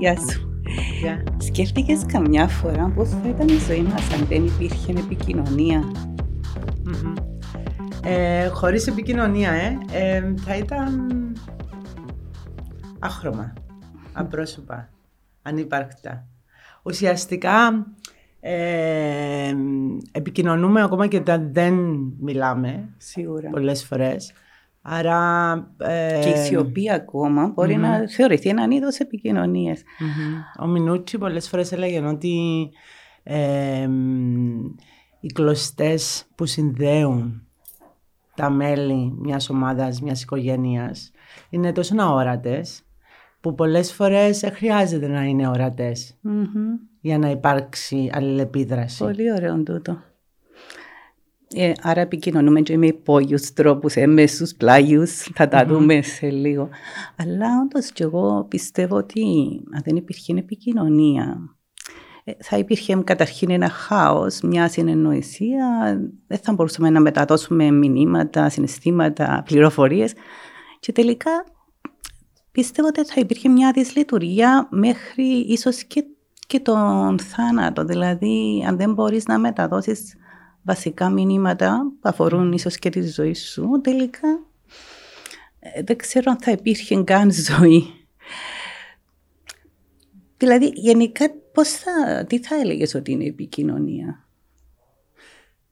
[0.00, 0.62] Γεια σου.
[1.38, 5.84] Σκέφτηκες καμιά φορά πώ θα ήταν η ζωή μας αν δεν υπήρχε επικοινωνία;
[8.04, 11.12] Ε, χωρίς επικοινωνία, ε, ε, θα ήταν
[12.98, 13.52] άχρωμα,
[14.12, 14.88] απρόσωπα,
[15.42, 16.26] ανύπαρκτα.
[16.82, 17.86] Ουσιαστικά
[18.40, 19.54] ε,
[20.12, 21.74] επικοινωνούμε ακόμα και όταν δεν
[22.20, 23.50] μιλάμε Σίγουρα.
[23.50, 24.32] πολλές φορές.
[24.82, 27.80] Άρα, ε, και η σιωπή ακόμα μπορεί mm-hmm.
[27.80, 29.80] να θεωρηθεί έναν είδος επικοινωνίας.
[29.80, 30.62] Mm-hmm.
[30.64, 32.70] Ο Μινούτσι πολλές φορές έλεγε ότι
[33.22, 33.88] ε,
[35.20, 37.42] οι κλωστές που συνδέουν
[38.34, 41.10] τα μέλη μιας ομάδας, μιας οικογένειας
[41.50, 42.82] είναι τόσο αόρατες
[43.40, 46.88] που πολλές φορές χρειάζεται να είναι ορατές mm-hmm.
[47.00, 49.04] για να υπάρξει αλληλεπίδραση.
[49.04, 49.98] Πολύ ωραίο τούτο.
[51.54, 55.66] Ε, άρα επικοινωνούμε και με υπόγειους τρόπους, έμεσους, πλάγιους, θα τα mm-hmm.
[55.66, 56.68] δούμε σε λίγο.
[57.16, 59.22] Αλλά όντως και εγώ πιστεύω ότι
[59.74, 61.38] αν δεν υπήρχε επικοινωνία,
[62.24, 69.42] ε, θα υπήρχε καταρχήν ένα χάος, μια συνεννοησία, δεν θα μπορούσαμε να μεταδώσουμε μηνύματα, συναισθήματα,
[69.46, 70.12] πληροφορίες
[70.80, 71.30] και τελικά
[72.52, 76.04] πιστεύω ότι θα υπήρχε μια δυσλειτουργία μέχρι ίσως και,
[76.46, 77.84] και τον θάνατο.
[77.84, 80.14] Δηλαδή, αν δεν μπορείς να μεταδώσεις
[80.62, 84.28] βασικά μηνύματα που αφορούν ίσως και τη ζωή σου, τελικά
[85.58, 87.84] ε, δεν ξέρω αν θα υπήρχε καν ζωή.
[90.36, 94.24] Δηλαδή, γενικά, πώς θα, τι θα έλεγες ότι είναι η επικοινωνία;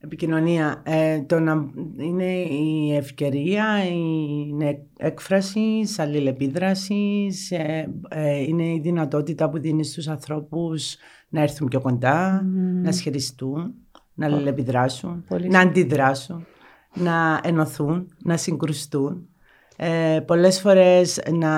[0.01, 0.83] Επικοινωνία.
[0.87, 9.59] Ε, το να είναι η ευκαιρία, η έκφραση, αλληλεπίδρασης, ε, ε, είναι η δυνατότητα που
[9.59, 10.97] δίνεις στους ανθρώπους
[11.29, 12.43] να έρθουν πιο κοντά,
[12.83, 13.75] να σχεριστούν,
[14.19, 16.47] να αλληλεπιδράσουν, να αντιδράσουν,
[16.95, 19.29] να ενωθούν, να συγκρουστούν.
[19.77, 21.53] Ε, πολλές φορές να,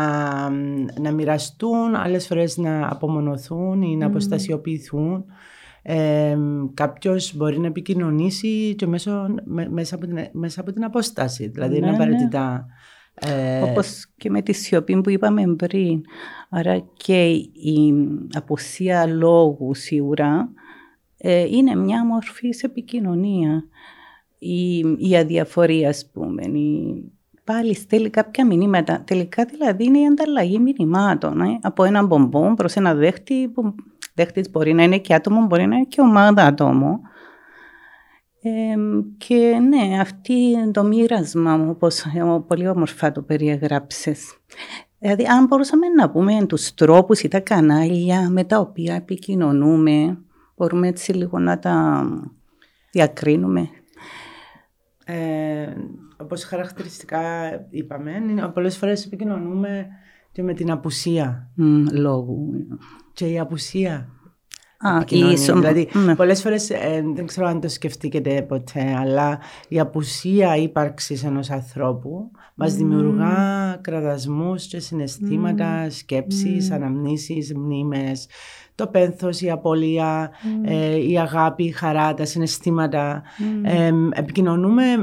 [1.00, 5.24] να μοιραστούν, άλλες φορές να απομονωθούν ή να αποστασιοποιηθούν.
[5.82, 6.36] Ε,
[6.74, 9.26] κάποιος μπορεί να επικοινωνήσει και μέσω,
[9.70, 11.48] μέσα, από την, μέσα από την απόσταση.
[11.48, 12.02] Δηλαδή είναι ναι, ναι.
[12.02, 12.66] απαραίτητα...
[13.14, 13.62] Ε...
[13.62, 16.00] Όπως και με τη σιωπή που είπαμε πριν.
[16.50, 17.94] Άρα και η
[18.32, 20.60] αποσία λόγου σίγουρα ε,
[21.28, 23.64] είναι μια μορφή επικοινωνία.
[24.38, 27.04] Η, η αδιαφορία, ας πούμε, η,
[27.44, 29.02] πάλι στέλνει κάποια μηνύματα.
[29.06, 33.74] Τελικά δηλαδή είναι η ανταλλαγή μηνυμάτων ε, από έναν μπομπό προς ένα δέχτη που
[34.14, 37.00] δέχτης μπορεί να είναι και άτομο, μπορεί να είναι και ομάδα άτομο.
[38.42, 38.74] Ε,
[39.16, 42.04] και ναι, αυτή το μοίρασμα, όπως
[42.46, 44.38] πολύ όμορφα το περιεγράψες.
[44.98, 50.18] Δηλαδή, αν μπορούσαμε να πούμε τους τρόπους ή τα κανάλια με τα οποία επικοινωνούμε,
[50.60, 52.04] μπορούμε έτσι λίγο να τα
[52.90, 53.68] διακρίνουμε.
[55.04, 55.72] Ε,
[56.16, 57.20] όπως χαρακτηριστικά
[57.70, 58.12] είπαμε,
[58.54, 59.86] πολλές φορές επικοινωνούμε
[60.32, 62.52] και με την απουσία mm, λόγου.
[63.12, 64.08] Και η απουσία.
[64.82, 66.16] Α, η Δηλαδή, ναι.
[66.16, 72.30] πολλές φορές ε, δεν ξέρω αν το σκεφτήκετε ποτέ, αλλά η απουσία ύπαρξης ενός ανθρώπου
[72.54, 72.76] μας mm.
[72.76, 75.90] δημιουργά κραδασμούς και συναισθήματα, mm.
[75.90, 76.74] σκέψεις, mm.
[76.74, 78.26] αναμνήσεις, μνήμες
[78.80, 80.30] το πένθος, η απώλεια,
[80.62, 83.22] ε, η αγάπη, η χαρά, τα συναισθήματα.
[83.62, 84.96] Ε, επικοινωνούμε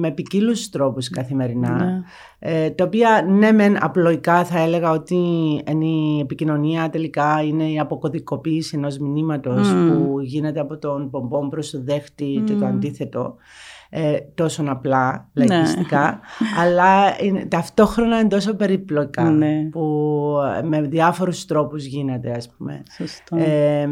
[0.00, 2.02] με ποικίλους τρόπους καθημερινά, ναι.
[2.38, 5.16] ε, τα οποία ναι μεν απλοϊκά θα έλεγα ότι
[5.70, 9.19] είναι η επικοινωνία τελικά είναι η αποκωδικοποίηση ενός μηνύματος
[9.88, 13.36] που γίνεται από τον πομπόν προς το δέχτη και το αντίθετο
[13.92, 16.48] ε, τόσο απλά λαϊκιστικά, ναι.
[16.62, 19.68] αλλά είναι, ταυτόχρονα είναι τόσο περίπλοκα ναι.
[19.70, 22.82] που με διάφορους τρόπους γίνεται ας πούμε.
[23.30, 23.88] Ε,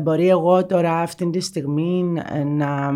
[0.00, 2.04] μπορεί εγώ τώρα αυτή τη στιγμή
[2.46, 2.92] να,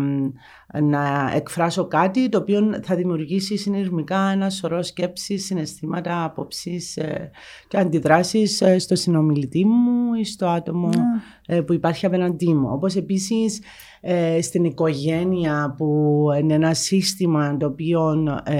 [0.81, 7.31] να εκφράσω κάτι το οποίο θα δημιουργήσει συνειρμικά ένα σωρό σκέψεις, συναισθήματα, απόψεις ε,
[7.67, 10.89] και αντιδράσεις ε, στο συνομιλητή μου ή στο άτομο
[11.47, 11.61] ναι.
[11.61, 12.69] που υπάρχει απέναντί μου.
[12.71, 13.61] Όπως επίσης
[14.01, 18.57] ε, στην οικογένεια που είναι ένα σύστημα το οποίο ε,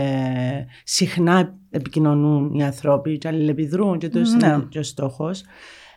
[0.84, 4.28] συχνά επικοινωνούν οι άνθρωποι και αλληλεπιδρούν και το ναι.
[4.30, 5.44] είναι και ο στόχος.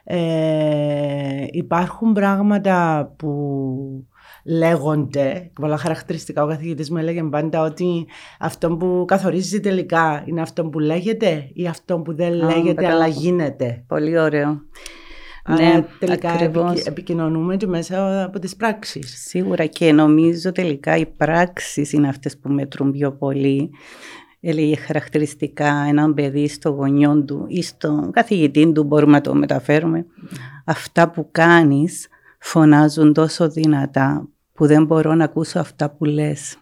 [0.04, 4.06] Ε, υπάρχουν πράγματα που
[4.46, 8.06] λέγονται, πολλά χαρακτηριστικά ο καθηγητής μου έλεγε πάντα ότι
[8.38, 13.84] αυτό που καθορίζει τελικά είναι αυτό που λέγεται ή αυτό που δεν λέγεται αλλά γίνεται.
[13.86, 14.60] Πολύ ωραίο.
[15.48, 16.84] Ναι, τελικά ακριβώς.
[16.84, 19.22] επικοινωνούμε και μέσα από τις πράξεις.
[19.26, 23.70] Σίγουρα και νομίζω τελικά οι πράξεις είναι αυτές που μετρούν πιο πολύ.
[24.40, 30.06] Έλεγε χαρακτηριστικά έναν παιδί στο γονιό του ή στον καθηγητή του μπορούμε να το μεταφέρουμε.
[30.64, 32.08] Αυτά που κάνεις
[32.38, 36.56] φωνάζουν τόσο δυνατά που δεν μπορώ να ακούσω αυτά που λες.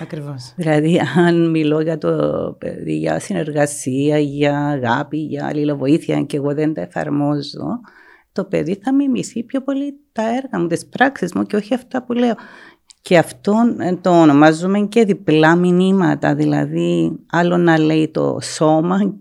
[0.00, 0.52] Ακριβώς.
[0.56, 2.10] Δηλαδή, αν μιλώ για το
[2.58, 7.80] παιδί, για συνεργασία, για αγάπη, για αλληλοβοήθεια και εγώ δεν τα εφαρμόζω,
[8.32, 12.04] το παιδί θα μιμηθεί πιο πολύ τα έργα μου, τις πράξεις μου και όχι αυτά
[12.04, 12.34] που λέω.
[13.02, 19.14] Και αυτό ε, το ονομάζουμε και διπλά μηνύματα, δηλαδή άλλο να λέει το σώμα,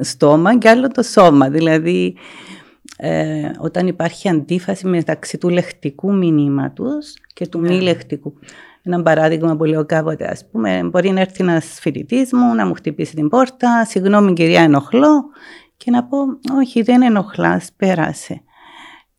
[0.00, 1.50] στόμα και άλλο το σώμα.
[1.50, 2.16] Δηλαδή
[2.96, 7.80] ε, όταν υπάρχει αντίφαση μεταξύ του λεκτικού μηνύματος και του μη ναι.
[7.80, 8.34] λεκτικού.
[8.82, 12.74] Ένα παράδειγμα που λέω κάποτε, ας πούμε, μπορεί να έρθει ένας φοιτητής μου να μου
[12.74, 15.24] χτυπήσει την πόρτα, συγγνώμη κυρία ενοχλώ
[15.76, 16.18] και να πω
[16.58, 18.42] όχι δεν ενοχλάς, πέρασε.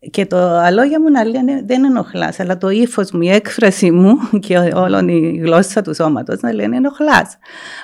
[0.09, 4.17] Και το αλόγια μου να λένε δεν ενοχλάς, αλλά το ύφος μου, η έκφραση μου
[4.45, 7.37] και όλη η γλώσσα του σώματος να λένε ενοχλάς.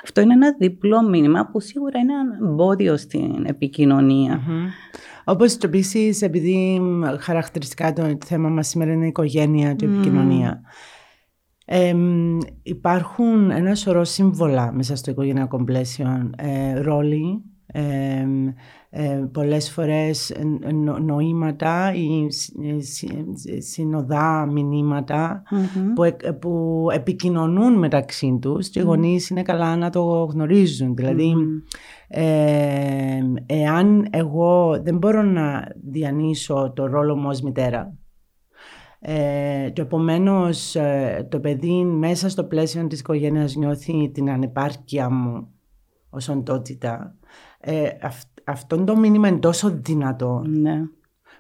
[0.04, 4.40] Αυτό είναι ένα διπλό μήνυμα που σίγουρα είναι ένα εμπόδιο στην επικοινωνία.
[4.40, 4.92] Mm-hmm.
[5.24, 6.82] Όπως το επίση, επειδή
[7.20, 10.62] χαρακτηριστικά το θέμα μας σήμερα είναι η οικογένεια και η επικοινωνία.
[11.66, 11.96] Ε,
[12.64, 18.26] υπάρχουν ένα σωρό σύμβολα μέσα στο οικογενειακό πλαίσιο, ε, ρόλοι, ε,
[18.90, 20.34] ε, πολλές φορές
[21.02, 22.28] νοήματα ή
[23.60, 24.48] συνοδά
[25.96, 30.96] που, που επικοινωνούν μεταξύ τους και οι γονείς είναι καλά να το γνωρίζουν.
[30.96, 31.34] Δηλαδή,
[32.14, 37.94] ε, εάν εγώ δεν μπορώ να διανύσω το ρόλο μου ως μητέρα
[39.00, 45.48] ε, και επομένως ε, το παιδί μέσα στο πλαίσιο της οικογένειας νιώθει την ανεπάρκεια μου
[46.10, 47.16] ως οντότητα
[47.60, 47.90] ε,
[48.44, 50.82] αυτό το μήνυμα είναι τόσο δυνατό ναι.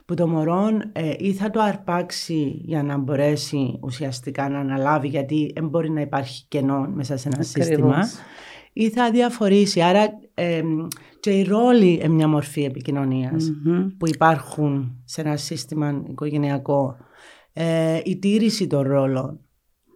[0.05, 5.51] που το μωρό ε, ή θα το αρπάξει για να μπορέσει ουσιαστικά να αναλάβει γιατί
[5.55, 7.97] δεν μπορεί να υπάρχει κενό μέσα σε ένα σύστημα
[8.73, 9.81] ή θα διαφορήσει.
[9.81, 10.61] Άρα ε,
[11.19, 12.63] και οι ρόλοι είναι μια μορφή
[13.97, 16.97] που υπάρχουν σε ένα σύστημα οικογενειακό.
[17.53, 19.39] Ε, η τήρηση των ρόλων.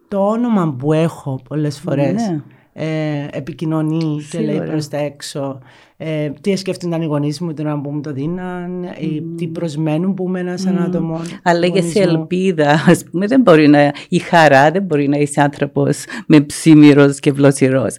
[0.08, 2.42] Το όνομα που έχω πολλές φορές ναι
[2.78, 5.58] ε, επικοινωνεί και λέει προς τα έξω.
[5.96, 9.22] Ε, τι σκέφτονταν οι γονείς μου τώρα που μου το δίναν, mm.
[9.36, 10.76] τι προσμένουν που είμαι ένας mm.
[10.86, 11.20] άτομο.
[11.42, 13.92] Αλλά και σε ελπίδα, ας πούμε, δεν μπορεί να.
[14.08, 17.96] Η χαρά δεν μπορεί να είσαι άνθρωπος με ψήμυρος και βλοσιρός.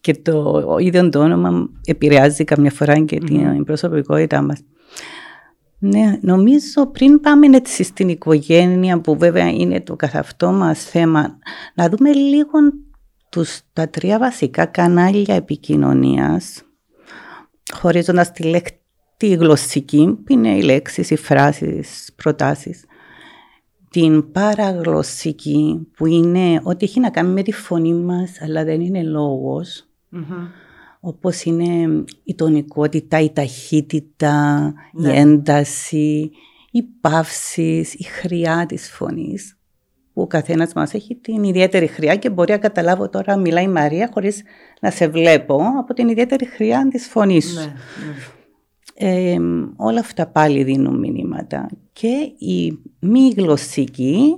[0.00, 4.60] Και το ίδιο το όνομα επηρεάζει καμιά φορά και την προσωπικότητά μας.
[5.78, 11.38] Ναι, νομίζω πριν πάμε έτσι στην οικογένεια που βέβαια είναι το καθαυτό μας θέμα,
[11.74, 12.58] να δούμε λίγο
[13.38, 16.62] τους, τα τρία βασικά κανάλια επικοινωνίας,
[17.74, 22.84] χωρίζοντας τη λεκτή γλωσσική, που είναι οι λέξεις, οι φράσεις, προτάσεις,
[23.90, 29.02] την παραγλωσσική, που είναι ό,τι έχει να κάνει με τη φωνή μας, αλλά δεν είναι
[29.02, 30.48] λόγος, mm-hmm.
[31.00, 35.18] όπως είναι η τονικότητα, η ταχύτητα, η ναι.
[35.18, 36.30] ένταση,
[36.70, 39.57] οι παύσεις, η χρειά της φωνής
[40.18, 43.68] που ο καθένας μας έχει την ιδιαίτερη χρειά και μπορεί να καταλάβω τώρα μιλάει η
[43.68, 44.42] Μαρία χωρίς
[44.80, 47.74] να σε βλέπω από την ιδιαίτερη χρειά της φωνής σου.
[48.98, 49.38] Ναι, ναι.
[49.76, 51.68] όλα αυτά πάλι δίνουν μηνύματα.
[51.92, 54.34] Και η μη γλωσσική,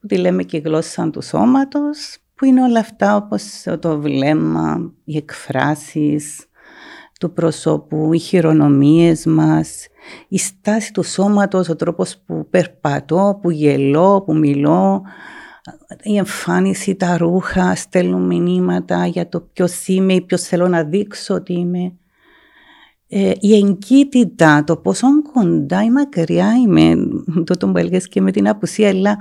[0.00, 5.16] που τη λέμε και γλώσσα του σώματος, που είναι όλα αυτά όπως το βλέμμα, οι
[5.16, 6.46] εκφράσεις
[7.24, 9.86] του προσώπου, οι χειρονομίες μας,
[10.28, 15.02] η στάση του σώματος, ο τρόπος που περπατώ, που γελώ, που μιλώ,
[16.02, 21.34] η εμφάνιση, τα ρούχα στέλνουν μηνύματα για το ποιος είμαι ή ποιος θέλω να δείξω
[21.34, 21.92] ότι είμαι.
[23.08, 26.94] Ε, η εγκύτητα, το πόσο κοντά ή μακριά είμαι,
[27.44, 29.18] το που έλεγες και με την απουσία, αλλά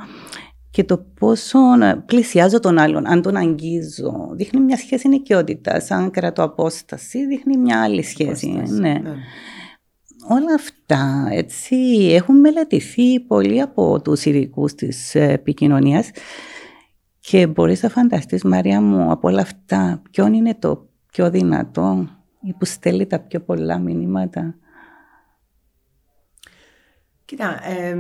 [0.74, 1.60] και το πόσο
[2.06, 4.30] πλησιάζω τον άλλον, αν τον αγγίζω.
[4.32, 5.82] Δείχνει μια σχέση νοικιότητα.
[5.90, 8.48] Αν κρατώ απόσταση, δείχνει μια άλλη σχέση.
[8.48, 8.92] ναι.
[8.94, 9.02] ναι
[10.28, 11.76] όλα αυτά έτσι
[12.14, 16.10] έχουν μελετηθεί πολύ από τους ειδικούς της επικοινωνίας
[17.20, 22.08] και μπορείς να φανταστείς Μαρία μου από όλα αυτά ποιον είναι το πιο δυνατό
[22.42, 24.56] ή που στέλνει τα πιο πολλά μηνύματα;
[27.34, 27.96] Κοίτα, ε,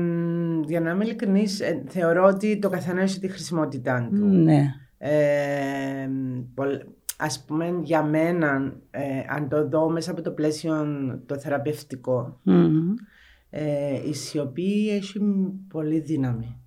[0.68, 4.26] για να είμαι ειλικρινής, ε, θεωρώ ότι το καθένα έχει τη χρησιμότητά του.
[4.26, 4.74] Ναι.
[4.98, 6.10] Ε,
[7.18, 10.86] ας πούμε για μένα, ε, αν το δω μέσα από το πλαίσιο
[11.26, 12.40] το θεραπευτικο
[13.50, 15.20] ε, η σιωπή έχει
[15.68, 16.58] πολύ δύναμη.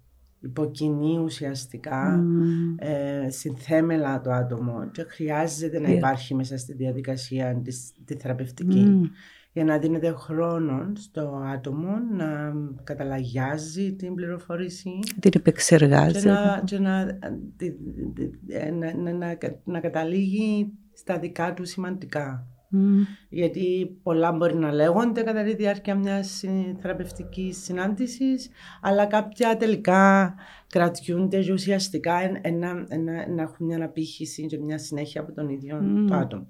[0.40, 2.24] Υποκινεί ουσιαστικά,
[2.76, 9.10] ε, συνθέμελα το άτομο και χρειάζεται να υπάρχει μέσα στη διαδικασία της, τη θεραπευτική
[9.56, 12.52] για να δίνεται χρόνο στο άτομο να
[12.84, 14.90] καταλαγιάζει την πληροφορήση.
[15.20, 16.20] Την επεξεργάζει.
[16.20, 17.04] Και, να, και να,
[18.72, 22.46] να, να, να, καταλήγει στα δικά του σημαντικά.
[23.28, 26.44] Γιατί πολλά μπορεί να λέγονται κατά τη διάρκεια μιας
[26.80, 28.48] θεραπευτικής συνάντησης,
[28.80, 30.34] αλλά κάποια τελικά
[30.66, 32.14] κρατιούνται και ουσιαστικά
[33.34, 36.46] να έχουν μια αναπήχηση και μια συνέχεια από τον ίδιο το άτομο.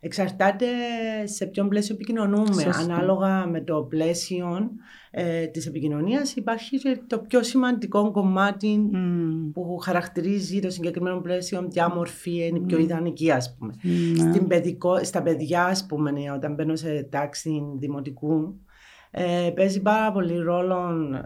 [0.00, 0.66] Εξαρτάται
[1.24, 2.72] σε ποιον πλαίσιο επικοινωνούμε.
[2.72, 4.70] Ανάλογα με το πλαίσιο
[5.10, 8.90] ε, της επικοινωνίας υπάρχει και το πιο σημαντικό κομμάτι
[9.52, 13.72] που χαρακτηρίζει το συγκεκριμένο πλαίσιο, ποια μορφή είναι πιο ιδανική ας πούμε.
[14.16, 18.60] Στην παιδικό, στα παιδιά ας πούμε, όταν μπαίνω σε τάξη δημοτικού,
[19.18, 20.76] ε, παίζει πάρα πολύ ρόλο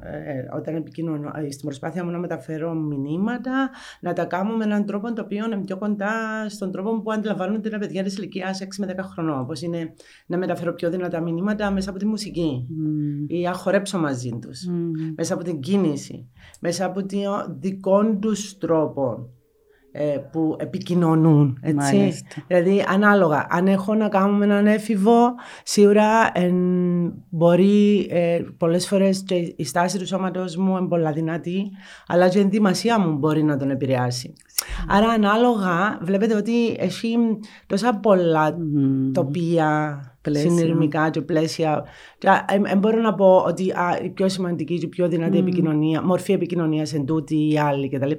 [0.02, 3.70] ε, όταν επικοινωνώ, ε, στην προσπάθεια μου να μεταφέρω μηνύματα,
[4.00, 6.10] να τα κάνω με έναν τρόπο το οποίο είναι πιο κοντά
[6.48, 9.40] στον τρόπο που αντιλαμβάνονται τα παιδιά της ηλικίας 6 με 10 χρονών.
[9.40, 9.92] Όπω είναι
[10.26, 13.24] να μεταφέρω πιο δυνατά μηνύματα μέσα από τη μουσική mm.
[13.28, 15.12] ή να χορέψω μαζί τους, mm.
[15.16, 16.30] μέσα από την κίνηση,
[16.60, 19.39] μέσα από τον δικό τους τρόπο ε,
[20.32, 21.58] που επικοινωνούν.
[21.62, 22.24] Έτσι.
[22.46, 26.52] Δηλαδή, ανάλογα, αν έχω να κάνω με έναν έφηβο, σίγουρα ε,
[27.28, 29.24] μπορεί ε, πολλές φορές
[29.56, 31.70] η στάση του σώματος μου είναι πολλά δυνατή,
[32.06, 34.32] αλλά και η ενδυμασία μου μπορεί να τον επηρεάσει.
[34.88, 37.16] Άρα, ανάλογα, βλέπετε ότι έχει
[37.66, 39.10] τόσα πολλά mm.
[39.12, 41.84] τοπία συνειρμικά και πλαίσια.
[42.62, 45.40] Δεν μπορώ να πω ότι α, η πιο σημαντική και η πιο δυνατή mm.
[45.40, 48.10] επικοινωνία, μορφή επικοινωνίας εν τούτη ή άλλη κτλ.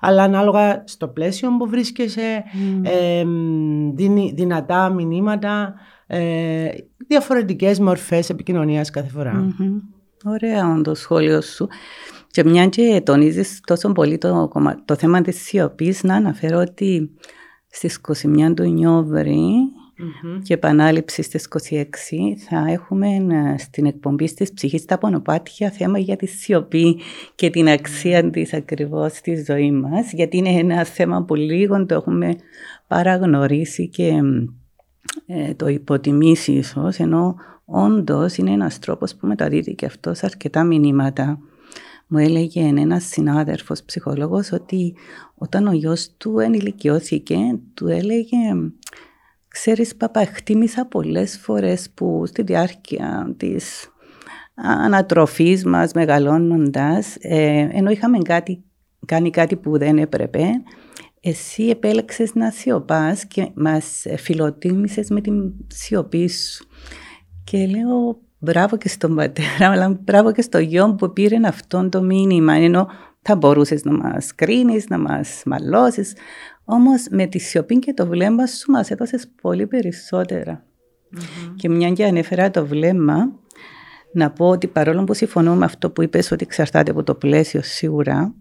[0.00, 2.86] Αλλά ανάλογα στο πλαίσιο που βρίσκεσαι, mm.
[2.86, 3.24] ε,
[3.94, 5.74] δίνει δυνατά μηνύματα,
[6.06, 6.68] ε,
[7.06, 9.46] διαφορετικές μορφές επικοινωνίας κάθε φορά.
[9.48, 10.00] Mm-hmm.
[10.24, 11.68] Ωραία το σχόλιο σου.
[12.26, 14.50] Και μια και τονίζεις τόσο πολύ το,
[14.84, 17.10] το θέμα της σιωπής, να αναφέρω ότι
[17.68, 19.52] στις 21 του Νιόβρη
[20.02, 20.40] mm-hmm.
[20.42, 21.84] και επανάληψη στις 26
[22.48, 27.00] θα έχουμε ε, στην εκπομπή της ψυχής τα πονοπάτια θέμα για τη σιωπή
[27.34, 28.32] και την αξία mm-hmm.
[28.32, 32.36] της ακριβώς στη ζωής μας γιατί είναι ένα θέμα που λίγο το έχουμε
[32.86, 34.20] παραγνωρίσει και
[35.26, 41.38] ε, το υποτιμήσει ίσως ενώ όντως είναι ένας τρόπος που μεταδίδει και αυτός αρκετά μηνύματα
[42.12, 44.94] μου έλεγε ένας συνάδελφος ψυχολόγος ότι
[45.34, 47.36] όταν ο γιος του ενηλικιώθηκε,
[47.74, 48.36] του έλεγε
[49.52, 53.88] Ξέρεις παπά, εκτίμησα πολλές φορές που στη διάρκεια της
[54.54, 58.64] ανατροφής μας μεγαλώνοντας, ε, ενώ είχαμε κάτι,
[59.06, 60.44] κάνει κάτι που δεν έπρεπε,
[61.20, 66.66] εσύ επέλεξες να σιωπάς και μας φιλοτίμησες με την σιωπή σου.
[67.44, 72.02] Και λέω μπράβο και στον πατέρα, αλλά μπράβο και στο γιο που πήρε αυτό το
[72.02, 72.88] μήνυμα, ενώ
[73.22, 76.14] θα μπορούσες να μας κρίνεις, να μας μαλώσεις,
[76.72, 79.68] Όμως με τη σιωπή και το βλέμμα σου μας έδωσες πολύ
[81.56, 83.32] Και μια και ανέφερα το βλέμμα,
[84.12, 87.62] να πω ότι παρόλο που συμφωνώ με αυτό που είπες ότι εξαρτάται από το πλαίσιο
[87.62, 88.34] σίγουρα,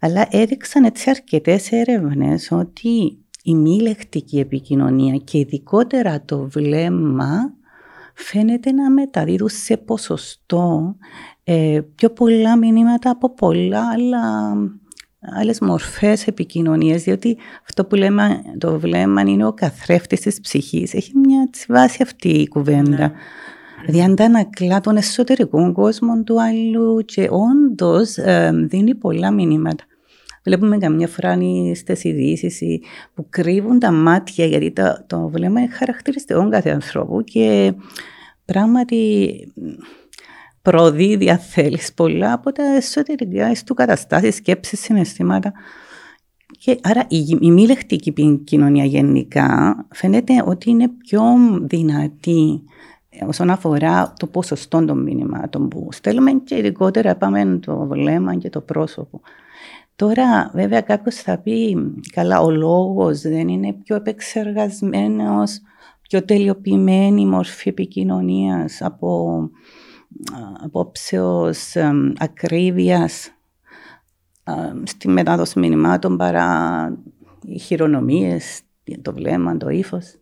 [0.00, 7.54] αλλά έδειξαν έτσι αρκετές έρευνες ότι η μη λεκτική επικοινωνία και ειδικότερα το βλέμμα
[8.14, 10.96] φαίνεται να μεταδίδουν σε ποσοστό
[11.44, 14.54] ε, πιο πολλά μηνύματα από πολλά άλλα
[15.22, 17.36] άλλες μορφές επικοινωνίας, διότι
[17.68, 20.94] αυτό που λέμε το βλέμμα είναι ο καθρέφτης της ψυχής.
[20.94, 22.96] Έχει μια βάση αυτή η κουβέντα.
[22.98, 23.12] Ναι.
[23.86, 29.84] Δηλαδή αντανακλά τον εσωτερικό κόσμο του άλλου και όντως ε, δίνει πολλά μηνύματα.
[30.44, 31.38] Βλέπουμε καμιά φορά
[31.74, 32.80] στι ειδήσει
[33.14, 37.74] που κρύβουν τα μάτια, γιατί το, το βλέμμα είναι χαρακτηριστικό κάθε ανθρώπου και
[38.44, 39.30] πράγματι
[40.62, 45.52] προδίδει, αν θέλεις, πολλά από τα εσωτερικά του καταστάσεις, σκέψεις, συναισθήματα.
[46.58, 51.22] Και άρα η, η μη λεκτική κοινωνία γενικά φαίνεται ότι είναι πιο
[51.62, 52.62] δυνατή
[53.26, 58.60] όσον αφορά το ποσοστό των μηνυμάτων που στέλνουμε και ειδικότερα πάμε το βλέμμα και το
[58.60, 59.20] πρόσωπο.
[59.96, 61.76] Τώρα βέβαια κάποιος θα πει
[62.12, 65.60] καλά ο λόγος δεν είναι πιο επεξεργασμένος,
[66.02, 69.38] πιο τελειοποιημένη μορφή επικοινωνίας από
[70.62, 71.76] απόψεως
[72.18, 73.30] ακρίβειας
[74.82, 76.98] στη μετάδοση μηνυμάτων παρά
[77.44, 78.60] οι χειρονομίες,
[79.02, 80.14] το βλέμμα, το ύφος.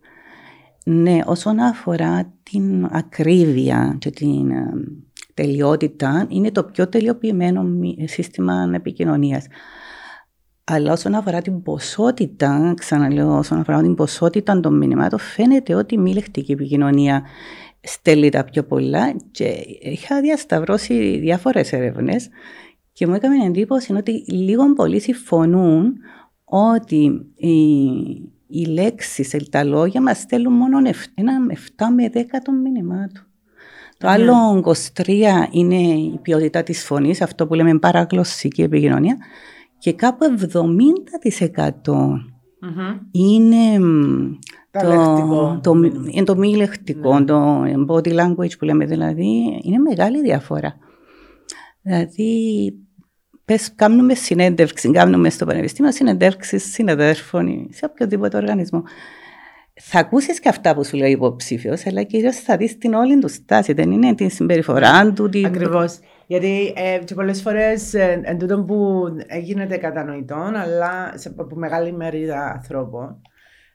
[0.85, 4.51] Ναι, όσον αφορά την ακρίβεια και την
[5.33, 7.65] τελειότητα, είναι το πιο τελειοποιημένο
[8.05, 9.45] σύστημα επικοινωνίας.
[10.63, 15.97] Αλλά όσον αφορά την ποσότητα, ξαναλέω, όσον αφορά την ποσότητα των μηνυμάτων, φαίνεται ότι η
[15.97, 17.23] μη λεκτική επικοινωνία
[17.81, 22.29] στέλνει τα πιο πολλά και είχα διασταυρώσει διάφορες έρευνες
[22.93, 25.93] και μου έκανε εντύπωση ότι λίγο πολύ συμφωνούν
[26.43, 27.55] ότι οι,
[28.47, 30.77] οι λέξεις, τα λόγια μας στέλνουν μόνο
[31.13, 31.33] ένα
[31.77, 33.25] 7 με 10 των μηνυμάτων.
[33.97, 34.13] Το ναι.
[34.13, 34.63] άλλο
[35.03, 35.09] 23
[35.51, 39.17] είναι η ποιότητα της φωνής, αυτό που λέμε παραγλωσσική επικοινωνία
[39.77, 40.55] και κάπου 70%
[43.11, 45.59] είναι Τα το, λεκτικό.
[45.63, 45.73] το,
[46.11, 50.75] είναι το μη λεκτικό, το body language που λέμε δηλαδή, είναι μεγάλη διαφορά.
[51.81, 52.73] Δηλαδή,
[53.45, 58.83] πες, κάνουμε συνέντευξη, κάνουμε στο πανεπιστήμιο συνεντεύξεις συναδέρφων ή σε οποιοδήποτε οργανισμό.
[59.73, 63.19] Θα ακούσεις και αυτά που σου λέει ο υποψήφιος, αλλά κυρίως θα δεις την όλη
[63.19, 63.73] του στάση.
[63.73, 65.29] Δεν είναι την συμπεριφορά του.
[65.29, 65.45] Την...
[65.45, 65.99] Ακριβώς.
[66.27, 69.03] Γιατί ε, και πολλές φορές ε, εν τούτο που
[69.41, 73.21] γίνεται κατανοητό, αλλά σε, από μεγάλη μερίδα ανθρώπων.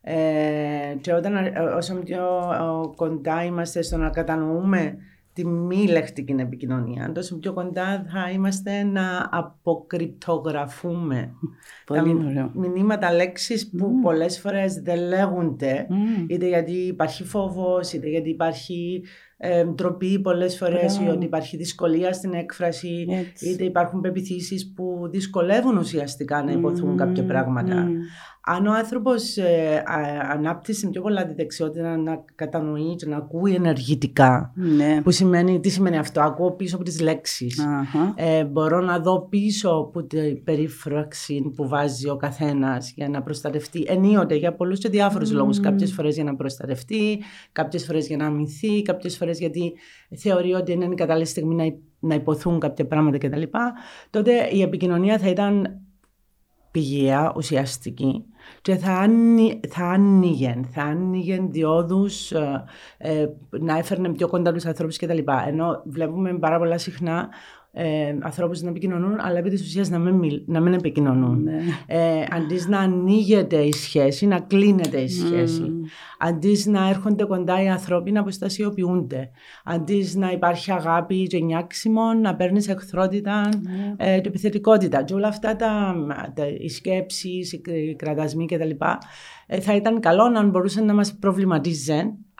[0.08, 2.22] Ε, και όταν, ε, όσο πιο
[2.52, 2.56] ε,
[2.96, 4.96] κοντά είμαστε στο να κατανοούμε
[5.32, 11.32] τη μη λεκτική επικοινωνία, τόσο πιο κοντά θα είμαστε να αποκρυπτογραφούμε
[11.86, 12.50] Πολύ τα ωραίο.
[12.54, 14.00] μηνύματα λέξεις που Μμμ.
[14.02, 16.24] πολλές φορές δεν λέγονται Μμμ.
[16.28, 19.02] είτε γιατί υπάρχει φόβος, είτε γιατί υπάρχει
[19.38, 21.14] ε, ντροπή πολλές φορές ή Μπράβο.
[21.16, 23.48] ότι υπάρχει δυσκολία στην έκφραση Έτσι.
[23.48, 27.28] είτε υπάρχουν πεπιθήσεις που δυσκολεύουν ουσιαστικά να υποθούν κάποια Μμμ.
[27.28, 27.74] πράγματα.
[27.74, 27.94] Μμμ.
[28.48, 33.54] Αν ο άνθρωπος ε, α- ανάπτυξει πιο πολλά τη δεξιότητα να κατανοεί και να ακούει
[33.54, 35.00] ενεργητικά, Ναι.
[35.02, 37.58] που σημαίνει, τι σημαίνει αυτό, ακούω πίσω από τις λέξεις.
[37.66, 38.12] Αχα.
[38.16, 43.84] Ε, μπορώ να δω πίσω από την περίφραξη που βάζει ο καθένας για να προστατευτεί
[43.86, 45.36] ενίοτε για πολλούς και διάφορους Μμμ.
[45.36, 45.60] λόγους.
[45.60, 47.18] Κάποιες φορές για να προστατευτεί,
[47.52, 49.72] κάποιες φορές για να αμυνθεί, κάποιες φορές γιατί
[50.16, 53.42] θεωρεί ότι είναι η κατάλληλη στιγμή να, υ- να υποθούν κάποια πράγματα κτλ.
[54.10, 55.80] Τότε η επικοινωνία θα ήταν
[56.70, 58.24] πηγαία, ουσιαστική
[58.62, 62.64] και θα, άνοι, θα άνοιγε, θα άνοιγε διόδους ε,
[62.98, 65.18] ε, να έφερνε πιο κοντά τους ανθρώπους κτλ.
[65.46, 67.28] Ενώ βλέπουμε πάρα πολλά συχνά
[67.78, 71.42] ε, ανθρώπους να επικοινωνούν, αλλά επί της ουσίας να μην, μιλ- να μην επικοινωνούν.
[71.42, 71.60] Ναι.
[71.86, 75.60] Ε, αντί να ανοίγεται η σχέση, να κλείνεται η σχέση.
[75.62, 75.82] Μμμ.
[76.18, 79.30] Αντί να έρχονται κοντά οι άνθρωποι να αποστασιοποιούνται.
[79.64, 83.94] Αντί να υπάρχει αγάπη και νιάξιμο, να παίρνεις εχθρότητα Ναι.
[83.96, 85.02] ε, και επιθετικότητα.
[85.02, 85.94] Και όλα αυτά τα,
[86.34, 88.70] τα, οι σκέψεις, οι, κρ- οι κραδασμοί κτλ.
[89.46, 91.92] Ε, θα ήταν καλό αν μπορούσε να μας προβληματίζει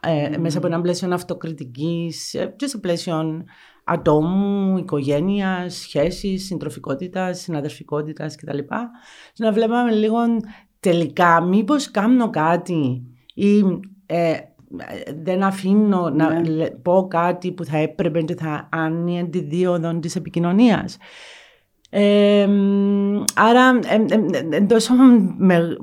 [0.03, 3.45] ε, μέσα από ένα πλαίσιο αυτοκριτικής ε, και σε πλαίσιο
[3.89, 8.59] ατόμου, οικογένεια, σχέση, συντροφικότητα, συναδερφικότητα κτλ.
[9.33, 10.19] Και να βλέπαμε λίγο
[10.81, 13.03] τελικά μήπως κάνω κάτι
[13.35, 13.59] ή
[14.07, 14.33] ε,
[15.23, 16.49] δεν αφήνω να Ναι.
[16.49, 20.97] λε- πω κάτι που θα έπρεπε και θα άνοιγε τη δίωδο της επικοινωνίας.
[21.99, 24.95] Ε, μ, άρα, ε, ε, ε, τόσο,
[25.37, 25.77] με,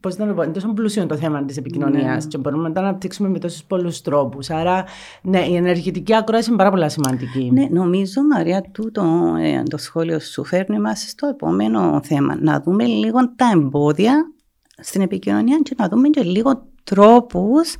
[0.00, 2.28] πώς να το πω, είναι τόσο πλούσιο το θέμα της επικοινωνίας Ναι.
[2.28, 4.50] και μπορούμε να το αναπτύξουμε με τόσους πολλούς τρόπους.
[4.50, 4.84] Άρα,
[5.22, 7.50] ναι, η ενεργητική ακρόαση είναι πάρα πολύ σημαντική.
[7.52, 12.36] Ναι, νομίζω Μαρία τούτο ε, το σχόλιο σου φέρνει μας στο επόμενο θέμα.
[12.40, 14.32] Να δούμε λίγο τα εμπόδια
[14.78, 17.74] στην επικοινωνία και να δούμε και λίγο τρόπους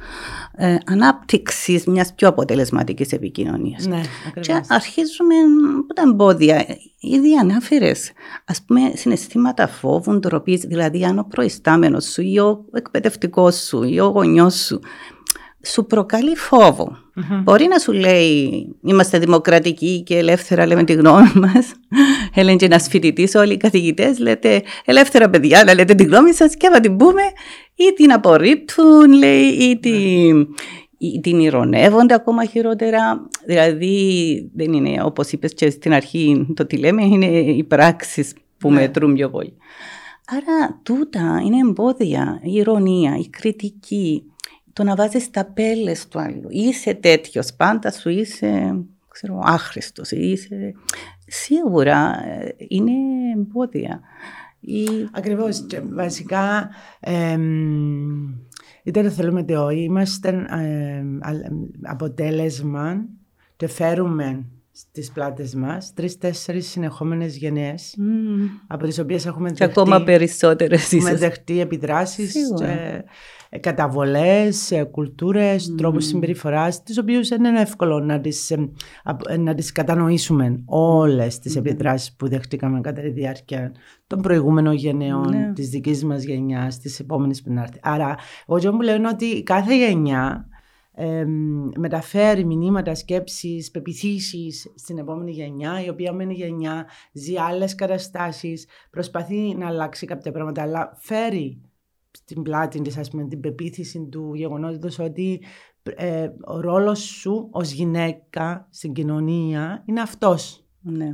[0.56, 3.86] ε, ανάπτυξης μιας πιο αποτελεσματικής επικοινωνίας.
[3.86, 4.66] Ναι, Και ακριβώς.
[4.68, 5.34] αρχίζουμε
[5.80, 6.66] από τα εμπόδια.
[7.00, 8.12] Ήδη ανάφερες,
[8.44, 10.56] ας πούμε, συναισθήματα φόβου, ντροπή.
[10.56, 14.80] Δηλαδή, αν ο προϊστάμενος σου ή ο εκπαιδευτικός σου ή ο γονιός σου
[15.64, 16.96] σου προκαλεί φόβο.
[17.14, 17.42] Μμμ.
[17.42, 21.72] Μπορεί να σου λέει είμαστε δημοκρατικοί και ελεύθερα λέμε τη γνώμη μας.
[22.35, 26.57] Έλεγε και ένας φοιτητής, όλοι οι καθηγητές λέτε ελεύθερα παιδιά, να λέτε τη γνώμη σας
[26.57, 27.22] και άμα την πούμε
[27.75, 30.46] ή την απορρίπτουν, λέει, ή την,
[30.98, 33.29] ή την ηρωνεύονται ακόμα χειρότερα.
[33.46, 38.72] Δηλαδή δεν είναι όπως είπες και στην αρχή το τι λέμε, είναι οι πράξεις που
[38.72, 38.81] Ναι.
[38.81, 39.57] μετρούν πιο πολύ.
[40.27, 44.22] Άρα τούτα είναι εμπόδια, η ηρωνία, η κριτική,
[44.72, 46.46] το να βάζεις τα πέλες του άλλου.
[46.48, 48.76] Είσαι τέτοιος, πάντα σου είσαι
[49.08, 50.72] ξέρω, άχρηστος, είσαι...
[51.26, 52.92] Σίγουρα ε, είναι
[53.37, 54.00] εμπόδια.
[54.61, 54.85] Ή...
[55.12, 55.61] Ακριβώς.
[55.66, 58.28] Και βασικά, εμ,
[58.82, 61.44] είτε το θέλουμε είτε όχι, είμαστε εμ, αλ-
[61.82, 63.04] αποτέλεσμα
[63.56, 68.46] και φέρουμε στις πλάτες μας τρεις-τέσσερις συνεχόμενες γενναίες Μμμ.
[68.66, 71.20] από τις οποίες έχουμε Και ακόμα δεχτεί, περισσότερες έχουμε ίσως.
[71.20, 72.66] δεχτεί επιδράσεις, Σίγουρα.
[72.66, 73.04] και, ε,
[73.60, 78.70] καταβολές, ε, κουλτούρες, τρόπους συμπεριφοράς, τις οποίες δεν είναι εύκολο να τις, ε,
[79.04, 83.72] απ- ε, να τις κατανοήσουμε όλες τις επιδράσεις που δεχτήκαμε κατά τη διάρκεια
[84.06, 85.52] των προηγούμενων γενναιών, Ναι.
[85.54, 87.78] της δικής μας γενιάς, της επόμενης που να έρθει.
[87.82, 88.16] Άρα,
[88.48, 90.46] εγώ και μου λέω ότι κάθε γενιά
[90.94, 91.24] ε,
[91.78, 99.54] μεταφέρει μηνύματα, σκέψεις, πεπιθήσεις στην επόμενη γενιά, η οποία με γενιά ζει άλλες καταστάσεις, προσπαθεί
[99.54, 101.60] να αλλάξει κάποια πράγματα, αλλά φέρει
[102.12, 105.42] στην πλάτη της, ας πούμε, την πεποίθηση του γεγονότος ότι
[105.96, 110.64] ε, ο ρόλος σου ως γυναίκα στην κοινωνία είναι αυτός.
[110.81, 111.11] Ναι.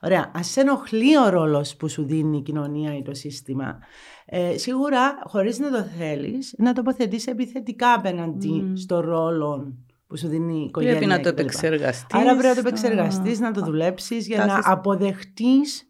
[0.00, 0.30] Ωραία.
[0.38, 3.78] Α σε ενοχλεί ο ρόλος που σου δίνει η κοινωνία ή το σύστημα.
[4.26, 8.74] Ε, σίγουρα, χωρίς να το θέλεις, να τοποθετείς επιθετικά απέναντι Μμμ.
[8.74, 9.72] στο ρόλο
[10.06, 10.96] που σου δίνει η οικογένεια.
[10.98, 11.40] Πρέπει να το κτλ.
[11.40, 12.06] επεξεργαστείς.
[12.20, 15.89] Άρα πρέπει να το επεξεργαστείς, να το δουλέψεις για να φτάσεις- αποδεχτείς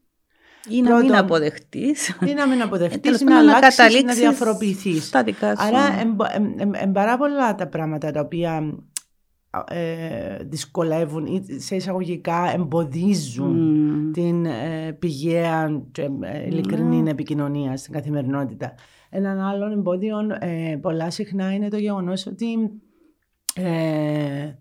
[0.68, 2.08] Ή να μην αποδεχτείς.
[2.26, 5.14] Ή να μην αποδεχτείς, ή να αλλάξεις, να διαφοροποιηθείς.
[5.56, 6.00] Άρα,
[6.82, 8.74] είναι πάρα πολλά τα πράγματα τα οποία
[9.68, 14.12] ε, δυσκολεύουν ή σε εισαγωγικά εμποδίζουν mm.
[14.12, 17.10] την ε, πηγαία και ε, ειλικρινή mm.
[17.10, 18.74] επικοινωνία στην καθημερινότητα.
[19.10, 22.46] Έναν άλλο εμπόδιο ε, πολλά συχνά είναι το γεγονός ότι
[23.54, 24.52] ε,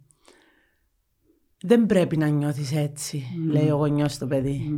[1.62, 3.52] δεν πρέπει να νιώθεις έτσι, mm.
[3.52, 4.72] λέει ο γονιός στο παιδί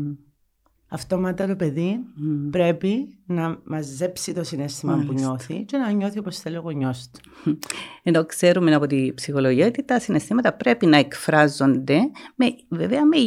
[0.93, 1.99] αυτόματα το παιδί
[2.51, 7.59] πρέπει να μαζέψει το συνέστημα που νιώθει και να νιώθει όπως θέλει ο γονιός του.
[8.03, 11.99] Ενώ ξέρουμε από τη ψυχολογία ότι τα συναισθήματα πρέπει να εκφράζονται
[12.35, 13.17] με, βέβαια με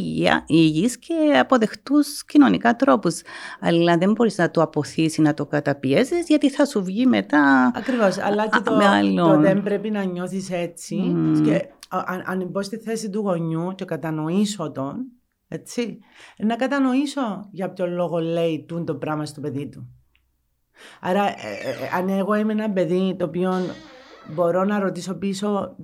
[0.46, 3.20] υγιείς και αποδεχτούς κοινωνικά τρόπους.
[3.60, 8.18] Αλλά δεν μπορείς να το αποθήσεις, να το καταπιέζεις γιατί θα σου βγει μετά Ακριβώς,
[8.18, 8.76] αλλά και το,
[9.16, 11.14] το δεν πρέπει να νιώθεις έτσι.
[11.44, 14.96] Και αν, αν μπω στη θέση του γονιού και κατανοήσω τον
[15.48, 15.98] έτσι.
[16.38, 19.88] Να κατανοήσω για ποιο λόγο λέει τούν το πράγμα στο παιδί του.
[21.00, 21.32] Άρα, ε,
[21.64, 23.52] ε, ε, αν εγώ είμαι ένα παιδί το οποίο
[24.34, 25.76] μπορώ να ρωτήσω πίσω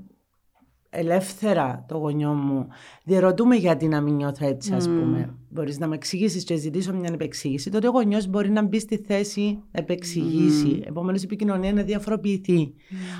[0.90, 2.66] ελεύθερα το γονιό μου,
[3.04, 5.34] διερωτούμε γιατί να μην νιώθω έτσι, ας πούμε.
[5.48, 7.70] Μπορείς να με εξηγήσεις και ζητήσω μια επεξήγηση.
[7.70, 10.78] Τότε ο γονιός μπορεί να μπει στη θέση να επεξηγήσει.
[10.80, 10.86] Mm.
[10.86, 12.74] Επομένως η επικοινωνία να διαφοροποιηθεί.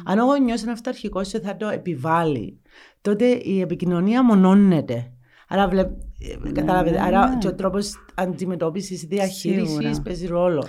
[0.05, 2.61] Αν ο γονιός είναι αυταρχικός και θα το επιβάλλει,
[3.01, 5.13] τότε η επικοινωνία μονώνεται.
[5.53, 5.91] Άρα, βλέπ,
[6.41, 7.39] ναι, καταλάβετε, ναι, άρα ναι.
[7.39, 10.67] και ο τρόπος αντιμετώπισης διαχείρισης παίζει ρόλο.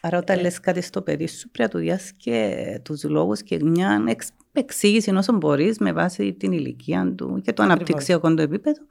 [0.00, 3.42] Άρα, όταν ε, λες κάτι στο παιδί σου, πρέπει να του διάσει και τους λόγους
[3.42, 4.04] και μια
[4.52, 8.82] εξήγηση όσο μπορείς με βάση την ηλικία του και το αναπτυξιακό του επίπεδο.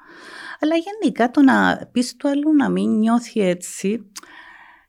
[0.60, 4.12] Αλλά γενικά το να πεις του άλλου να μην νιώθει έτσι,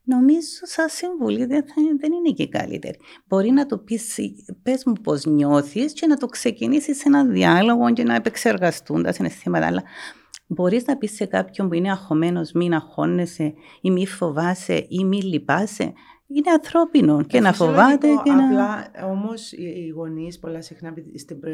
[0.02, 2.98] νομίζω σαν συμβουλή δεν, θα, δεν είναι και καλύτερη.
[3.26, 4.18] Μπορεί να το πεις,
[4.62, 9.66] πες μου πώς νιώθεις και να το ξεκινήσεις ένα διάλογο και να επεξεργαστούν τα συναισθήματα.
[9.66, 9.82] Αλλά
[10.46, 15.22] Μπορείς να πεις σε κάποιον που είναι αγχωμένος μην αγχώνεσαι ή μη φοβάσαι ή μη
[15.22, 15.92] λυπάσαι.
[16.28, 18.44] Είναι ανθρώπινο και να φοβάται και να...
[18.44, 20.94] Απλά όμως οι γονείς πολλά συχνά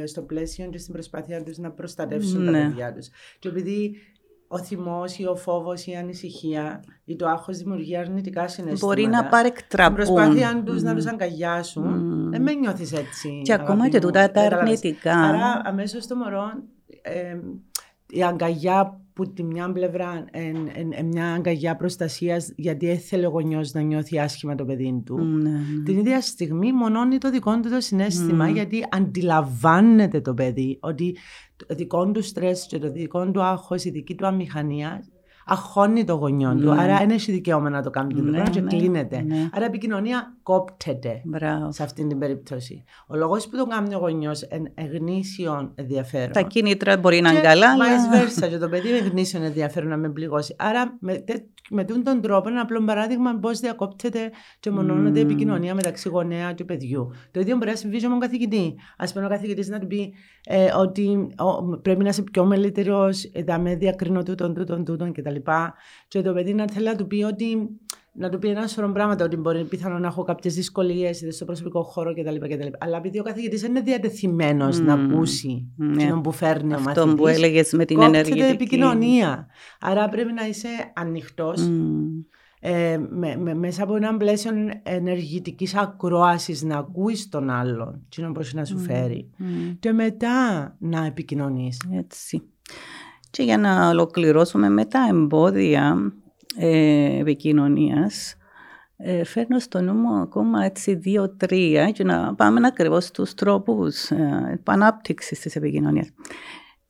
[0.07, 2.53] στο πλαίσιο και στην προσπάθεια τους να προστατεύσουν ναι.
[2.53, 3.09] τα παιδιά τους.
[3.39, 3.95] Και επειδή
[4.49, 8.87] ο θυμός ή ο φόβος ή η ανησυχία ή το άγχος δημιουργεί αρνητικά συναισθήματα.
[8.87, 10.05] Μπορεί να παρεκτραπούν.
[10.05, 10.85] Στην προσπάθεια τους mm.
[10.85, 11.85] να τους αγκαλιάσουν.
[11.85, 12.31] Mm.
[12.31, 13.43] Δεν με νιώθεις έτσι.
[13.45, 15.19] Και ακόμα και τούτα τα αρνητικά.
[15.19, 16.51] Άρα αμέσως το μωρό
[17.03, 17.39] ε,
[18.13, 23.81] η αγκαγιά που τη μια πλευρά είναι μια αγκαγιά προστασίας γιατί έθελε ο γονιός να
[23.81, 25.19] νιώθει άσχημα το παιδί του.
[25.19, 25.83] Ναι, ναι.
[25.85, 31.17] Την ίδια στιγμή μονώνει το δικό του το συνέστημα γιατί αντιλαμβάνεται το παιδί ότι
[31.57, 35.05] το δικό του στρες και το δικό του άγχος, η δική του αμηχανία
[35.53, 36.73] αχώνει το γονιό του.
[36.73, 36.83] Ναι.
[36.83, 39.23] Άρα δεν έχει δικαίωμα να το κάνει το ναι, και ναι, κλείνεται.
[39.23, 39.49] Ναι.
[39.53, 41.73] Άρα η επικοινωνία κόπτεται Μπράβο.
[41.73, 42.85] σε αυτήν την περίπτωση.
[43.07, 46.33] Ο λόγος που το κάνει ο γονιός είναι γνήσιο ενδιαφέρον.
[46.33, 47.77] Τα κίνητρα μπορεί να είναι καλά.
[47.77, 47.85] Μα
[48.19, 50.55] βέρσα, και το παιδί είναι γνήσιο ενδιαφέρον να με πληγώσει.
[50.59, 51.25] Άρα με,
[51.71, 56.65] με τον τρόπο ένα απλό παράδειγμα πώς διακόπτεται και μονώνεται η επικοινωνία μεταξύ γονέα και
[56.65, 57.11] παιδιού.
[57.31, 58.75] Το ίδιο μπορεί να συμβεί και με τον καθηγητή.
[58.97, 63.09] Α πούμε, ο καθηγητής να του πει ε, ότι ο, πρέπει να είσαι πιο μελύτερο,
[63.33, 65.37] ε, με διακρίνω τούτον, τούτον, τούτον κτλ.
[66.09, 67.69] Και το παιδί να θέλει να του πει ότι
[68.15, 71.83] να του πει ένα σωρό πράγματα ότι μπορεί πιθανόν να έχω κάποιες δυσκολίες στο προσωπικό
[71.83, 72.55] χώρο κτλ.
[72.55, 72.69] κτλ.
[72.79, 74.83] Αλλά επειδή ο καθηγητής δεν είναι διατεθειμένος mm.
[74.83, 75.85] να ακούσει mm.
[75.85, 76.21] ναι.
[76.21, 78.45] που φέρνει Αυτό ο μαθητής, που έλεγες με την ενεργητική.
[78.45, 79.47] επικοινωνία.
[79.81, 81.61] Άρα πρέπει να είσαι ανοιχτός.
[81.61, 82.25] Mm.
[82.65, 84.51] Ε, με, με, μέσα από ένα πλαίσιο
[84.83, 89.77] ενεργητικής ακρόασης να ακούεις τον άλλον, τι να να σου φέρει, mm.
[89.79, 91.81] και μετά να επικοινωνείς.
[91.99, 92.43] Έτσι.
[93.31, 96.13] Και για να ολοκληρώσουμε με τα εμπόδια
[96.57, 98.37] ε, επικοινωνίας,
[98.97, 104.61] ε, φέρνω στο νου μου ακόμα έτσι δύο-τρία και να πάμε ακριβώς στους τρόπους ε,
[104.65, 106.11] ανάπτυξη της επικοινωνίας.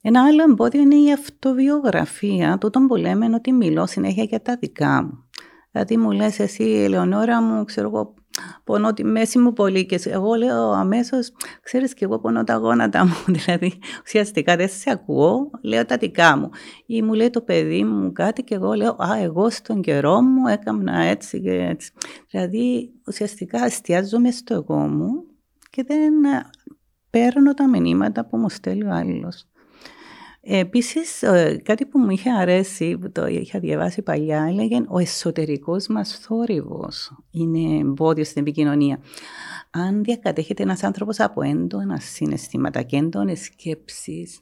[0.03, 5.03] Ένα άλλο εμπόδιο είναι η αυτοβιογραφία, τούτο που λέμε ότι μιλώ συνέχεια για τα δικά
[5.03, 5.25] μου.
[5.71, 8.15] Δηλαδή μου λες εσύ, Ελεονόρα μου, ξέρω εγώ,
[8.65, 13.07] πονώ τη μέση μου πολύ και εγώ λέω αμέσως, ξέρεις και εγώ πονώ τα γόνατα
[13.07, 16.51] μου, δηλαδή ουσιαστικά δεν σε ακούω, λέω τα δικά μου.
[16.87, 20.47] Ή μου λέει το παιδί μου κάτι και εγώ λέω, α, εγώ στον καιρό μου
[20.47, 21.93] έκανα έτσι και έτσι.
[22.31, 25.25] Δηλαδή ουσιαστικά εστιάζομαι στο εγώ μου
[25.71, 26.13] και δεν
[27.11, 29.47] παίρνω τα μηνύματα που μου στέλνει ο άλλος.
[30.45, 35.87] Επίσης, ε, κάτι που μου είχε αρέσει, που το είχα διαβάσει παλιά, έλεγε ο εσωτερικός
[35.87, 38.99] μας θόρυβος είναι εμπόδιο στην επικοινωνία.
[39.71, 44.41] Αν διακατέχεται ένας άνθρωπος από έντονα συναισθήματα και έντονες σκέψεις,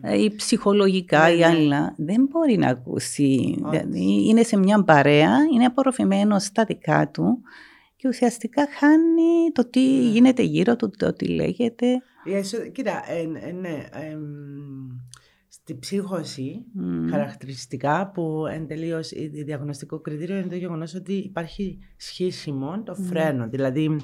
[0.00, 0.12] ναι.
[0.12, 1.44] Ε, ή ψυχολογικά ναι, ή ναι.
[1.44, 3.54] άλλα, δεν μπορεί να ακούσει.
[3.70, 7.42] Δηλαδή, είναι σε μια παρέα, είναι απορροφημένο στα δικά του
[7.96, 10.10] και ουσιαστικά χάνει το τι ναι.
[10.10, 12.02] γίνεται γύρω του, το τι λέγεται.
[12.72, 13.02] Κοίτα,
[13.60, 13.88] ναι,
[15.66, 16.64] στη ψύχωση
[17.10, 23.48] χαρακτηριστικά που εν τελείως η διαγνωστικό κριτήριο είναι το γεγονός ότι υπάρχει σχίσιμο το φρένο.
[23.48, 23.96] Δηλαδή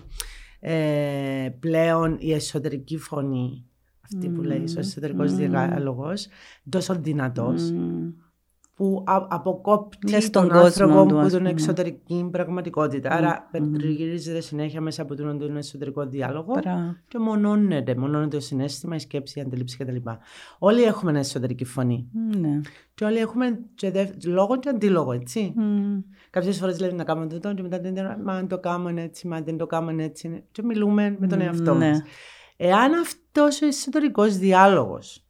[0.61, 3.65] ε, πλέον η εσωτερική φωνή,
[4.01, 5.35] αυτή που λέει ο εσωτερικός mm.
[5.35, 6.29] διάλογος,
[6.69, 7.73] τόσο δυνατός
[8.83, 13.11] που αποκόπτει τον, τον άνθρωπο από την εξωτερική πραγματικότητα.
[13.11, 13.17] Mm.
[13.17, 17.03] Άρα περιτριγυρίζεται συνέχεια μέσα από τον εσωτερικό διάλογο Μπρα.
[17.09, 19.97] και μονώνεται, μονώνεται το συνέστημα, η σκέψη, η αντίληψη κτλ.
[20.59, 22.09] Όλοι έχουμε μια εσωτερική φωνή.
[22.39, 22.61] Ναι.
[22.95, 25.55] Και όλοι έχουμε και δε, λόγο και αντίλογο, έτσι.
[25.59, 26.03] Mm.
[26.31, 29.41] Κάποιες φορές λέμε να κάνουμε το και μετά δεν μα αν το κάνουμε έτσι, μα
[29.41, 30.45] δεν το κάνουμε έτσι.
[30.53, 31.89] Και μιλούμε με τον εαυτό ναι.
[31.89, 32.03] μας.
[32.57, 35.22] Εάν αυτός ο εσωτερικός διάλογος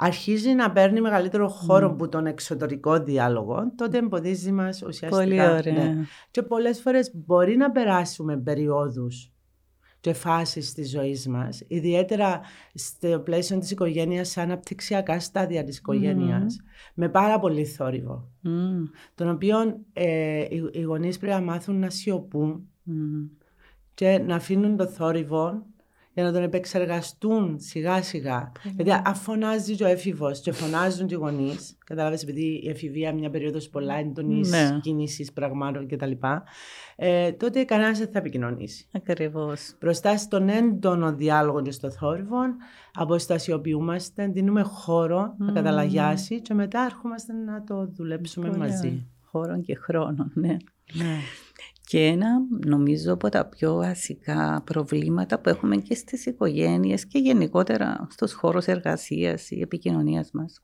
[0.00, 1.98] αρχίζει να παίρνει μεγαλύτερο χώρο mm.
[1.98, 5.22] που τον εξωτερικό διάλογο, τότε εμποδίζει μας ουσιαστικά.
[5.22, 5.72] Πολύ ωραία.
[5.72, 6.04] Ναι.
[6.30, 9.32] Και πολλές φορές μπορεί να περάσουμε περιόδους
[10.00, 12.40] και φάσεις της ζωής μας, ιδιαίτερα
[12.74, 16.56] στο πλαίσιο της οικογένειας, σε αναπτυξιακά στάδια της οικογένειας,
[16.94, 18.30] με πάρα πολύ θόρυβο.
[18.44, 18.90] Mm.
[19.14, 19.56] Τον οποίο
[19.92, 22.68] ε, οι, οι γονείς πρέπει να μάθουν να σιωπούν
[23.94, 25.66] και να αφήνουν το θόρυβο
[26.18, 28.52] για να τον επεξεργαστούν σιγά σιγά.
[28.52, 28.70] Mm.
[28.74, 33.12] Γιατί αν φωνάζει και ο έφηβος και φωνάζουν και οι γονείς, κατάλαβες επειδή η εφηβεία
[33.12, 34.78] μια περίοδος πολλά έντονη ναι.
[34.82, 36.10] κίνησης πραγμάτων κτλ.
[36.96, 38.88] Ε, τότε κανένας δεν θα επικοινωνήσει.
[38.92, 39.74] Ακριβώς.
[39.80, 42.38] Μπροστά στον έντονο διάλογο και στο θόρυβο,
[42.92, 45.44] αποστασιοποιούμαστε, δίνουμε χώρο mm.
[45.46, 49.06] να καταλαγιάσει και μετά έρχομαστε να το δουλέψουμε μαζί.
[49.22, 50.56] Χώρο και χρόνο, ναι.
[50.92, 51.16] ναι.
[51.88, 52.28] Και ένα
[52.66, 58.66] νομίζω από τα πιο βασικά προβλήματα που έχουμε και στις οικογένειες και γενικότερα στους χώρους
[58.66, 60.62] εργασίας ή επικοινωνίας μας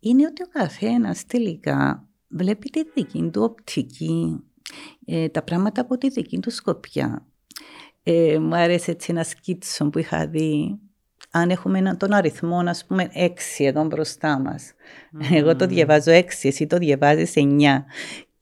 [0.00, 4.44] είναι ότι ο καθένας τελικά βλέπει τη δική του οπτική,
[5.04, 7.26] ε, τα πράγματα από τη δική του σκοπιά.
[8.02, 10.78] Ε, μου άρεσε έτσι ένα σκίτσο που είχα δει
[11.30, 14.72] αν έχουμε τον αριθμό, α πούμε, έξι εδώ μπροστά μας.
[15.32, 17.84] Εγώ το διαβάζω έξι, εσύ το διαβάζεις εννιά.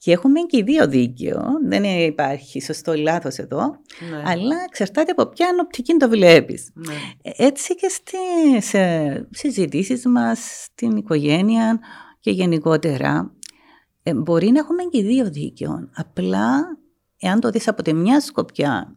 [0.05, 1.43] Και έχουμε και οι δύο δίκαιο.
[1.69, 3.59] Δεν υπάρχει σωστό ή λάθος εδώ.
[4.11, 4.23] Ναι.
[4.25, 6.71] Αλλά εξαρτάται από ποια οπτική το βλέπεις.
[6.75, 6.95] Ναι.
[7.23, 8.75] Έτσι και στις
[9.31, 11.81] συζητήσεις μας, στην οικογένεια
[12.21, 13.35] και γενικότερα.
[14.03, 15.88] Ε, μπορεί να έχουμε και οι δύο δίκαιο.
[15.95, 16.79] Απλά,
[17.19, 18.97] εάν το δεις από τη μια σκοπιά,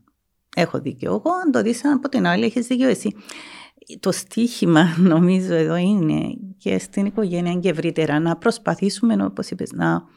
[0.55, 1.35] έχω δίκιο εγώ.
[1.45, 3.15] Αν το δεις από την άλλη, έχεις δίκιο εσύ.
[3.99, 10.15] Το στίχημα, νομίζω, εδώ είναι και στην οικογένεια και ευρύτερα να προσπαθήσουμε, όπως είπες, να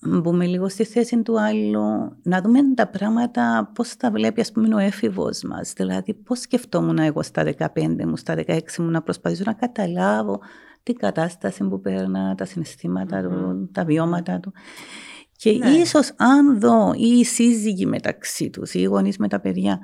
[0.00, 4.74] μπούμε λίγο στη θέση του άλλου, να δούμε τα πράγματα πώς τα βλέπει ας πούμε,
[4.74, 5.72] ο έφηβος μας.
[5.76, 10.40] Δηλαδή, πώς σκεφτόμουν εγώ στα 15 μου, στα 16 μου, να προσπαθήσω να καταλάβω
[10.82, 14.52] την κατάσταση που περνά, τα συναισθηματα του, τα βιώματα του.
[15.36, 15.68] Και ναι.
[15.68, 19.80] ίσως αν δω ή οι σύζυγοι μεταξύ τους, ή οι γονείς με τα παιδιά,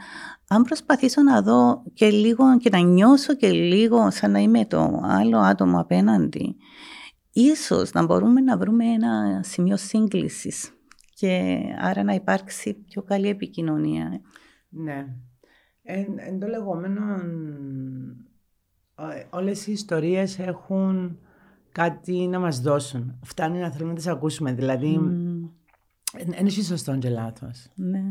[0.48, 5.00] αν προσπαθήσω να δω και λίγο και να νιώσω και λίγο σαν να είμαι το
[5.02, 6.56] άλλο άτομο απέναντι,
[7.32, 10.72] ίσως να μπορούμε να βρούμε ένα σημείο σύγκλησης
[11.14, 14.20] και άρα να υπάρξει πιο καλή επικοινωνία.
[14.68, 15.06] Ναι.
[15.82, 17.02] Εν, εν το λεγόμενο,
[19.30, 21.18] όλες οι ιστορίες έχουν
[21.72, 23.18] κάτι να μας δώσουν.
[23.22, 24.52] Φτάνει να θέλουμε να τις ακούσουμε.
[24.52, 25.00] Δηλαδή,
[26.18, 27.68] δεν έχει σωστός και λάθος.
[27.74, 28.02] Ναι.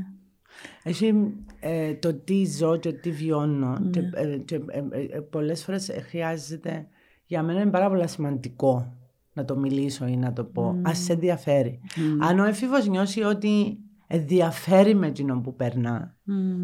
[0.84, 3.78] Έχει ε, το τι ζω και τι βιώνω.
[3.80, 3.90] Ναι.
[3.90, 6.88] Και, ε, και ε, πολλές φορές χρειάζεται,
[7.26, 8.96] για μένα είναι πάρα πολύ σημαντικό
[9.34, 10.76] να το μιλήσω ή να το πω.
[10.76, 10.90] Mm.
[10.90, 11.80] Α σε ενδιαφέρει.
[12.20, 16.18] Αν ο έφηβο νιώσει ότι ενδιαφέρει με εκείνον που περνά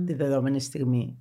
[0.05, 1.17] τη δεδομένη στιγμή,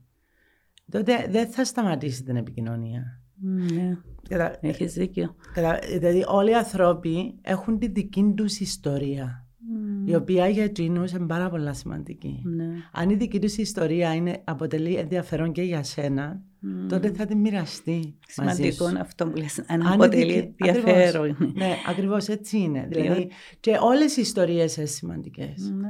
[0.91, 3.21] τότε δεν θα σταματήσει την επικοινωνία.
[3.41, 3.99] Ναι.
[4.29, 4.57] Κατα...
[4.61, 5.35] Έχεις δίκιο.
[5.53, 5.79] Κατα...
[5.87, 9.41] Δηλαδή όλοι οι άνθρωποι έχουν τη δική τους ιστορία.
[10.05, 12.43] Η οποία για εκείνους είναι πάρα πολύ σημαντική.
[12.45, 12.67] Ναι.
[12.93, 16.43] Αν η δική τους ιστορία είναι, αποτελεί ενδιαφέρον και για σένα,
[16.89, 18.19] τότε θα την μοιραστεί.
[18.27, 21.37] Σημαντικό είναι αυτό που λες, αν αποτελεί ενδιαφέρον.
[21.55, 22.87] ναι, ακριβώς έτσι είναι.
[22.91, 25.73] Δηλαδή, και όλες οι ιστορίες είναι σημαντικές.
[25.77, 25.89] Ναι.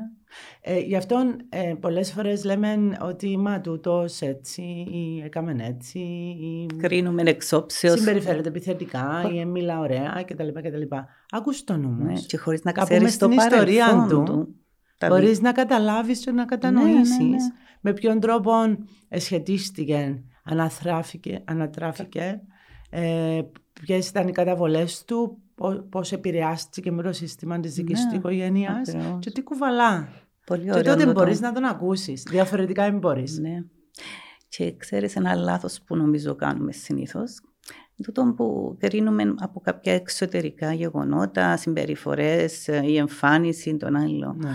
[0.61, 1.17] Ε, γι' αυτό
[1.49, 8.49] ε, πολλές φορές λέμε ότι μα τούτος έτσι ή έκαμε έτσι ή κρίνουμε εξόψεως συμπεριφέρεται
[8.49, 10.49] επιθετικά ή μιλά ωραία κτλ.
[10.49, 10.97] κτλ.
[11.31, 12.13] Ακούς τον όμως.
[12.13, 14.55] Ναι, και χωρίς να ξέρεις το ιστορία του, του
[15.09, 17.37] μπορείς να καταλάβεις και να κατανοήσεις ναι, ναι, ναι.
[17.81, 18.53] με ποιον τρόπο
[19.11, 22.41] σχετίστηκε ανατράφηκε, ανατράφηκε
[22.91, 23.41] ε,
[23.73, 25.39] ποιες ήταν οι καταβολές του,
[25.89, 30.09] πώς επηρεάστηκε με το σύστημα της δικής ναι, του οικογένειας και τι κουβαλά.
[30.47, 32.23] Πολύ και τότε μπορείς να τον ακούσεις.
[32.23, 33.39] Διαφορετικά δεν μπορείς.
[33.39, 33.63] Ναι.
[34.49, 37.41] Και ξέρεις ένα λάθος που νομίζω κάνουμε συνήθως;
[38.03, 44.37] Τούτο που κρίνουμε από κάποια εξωτερικά γεγονότα, συμπεριφορές, η εμφάνιση των άλλων.
[44.39, 44.51] Ναι.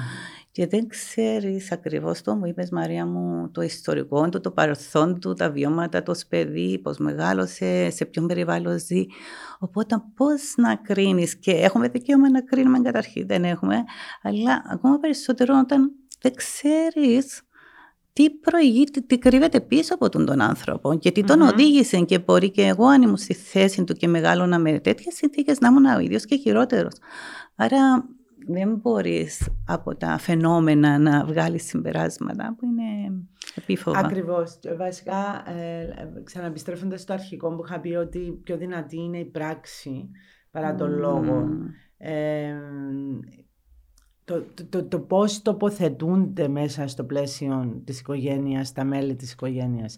[0.52, 5.34] Και δεν ξέρεις ακριβώς το μου είπες Μαρία μου το ιστορικό του, το παρελθόν του,
[5.34, 9.06] τα βιώματα, το παιδί, πώς μεγάλωσε, σε ποιον περιβάλλον ζει.
[9.60, 13.84] Οπότε πώς να κρίνεις και έχουμε δικαίωμα να κρίνουμε καταρχήν δεν έχουμε,
[14.22, 17.42] αλλά ακόμα περισσότερο όταν δεν ξέρεις
[18.14, 22.52] τι προηγείται, τι κρύβεται πίσω από τον, τον άνθρωπο και τι τον οδήγησε και μπορεί
[22.52, 26.00] και εγώ αν ήμουν στη θέση του και μεγάλωνα με τέτοιες συνθήκες να ήμουν ο
[26.00, 26.94] ίδιος και χειρότερος.
[27.56, 28.06] Άρα
[28.48, 33.14] δεν μπορείς από τα φαινόμενα να βγάλεις συμπεράσματα που είναι
[33.56, 34.00] επίφοβα.
[34.00, 34.60] Ακριβώς.
[34.78, 40.10] Βασικά, ε, ξαναεπιστρέφοντας στο αρχικό που είχα πει ότι πιο δυνατή είναι η πράξη
[40.52, 41.48] παρά τον λόγο.
[41.98, 42.54] Ε,
[44.26, 49.96] το, το, το, πώς τοποθετούνται μέσα στο πλαίσιο της οικογένειας, τα μέλη της οικογένειας.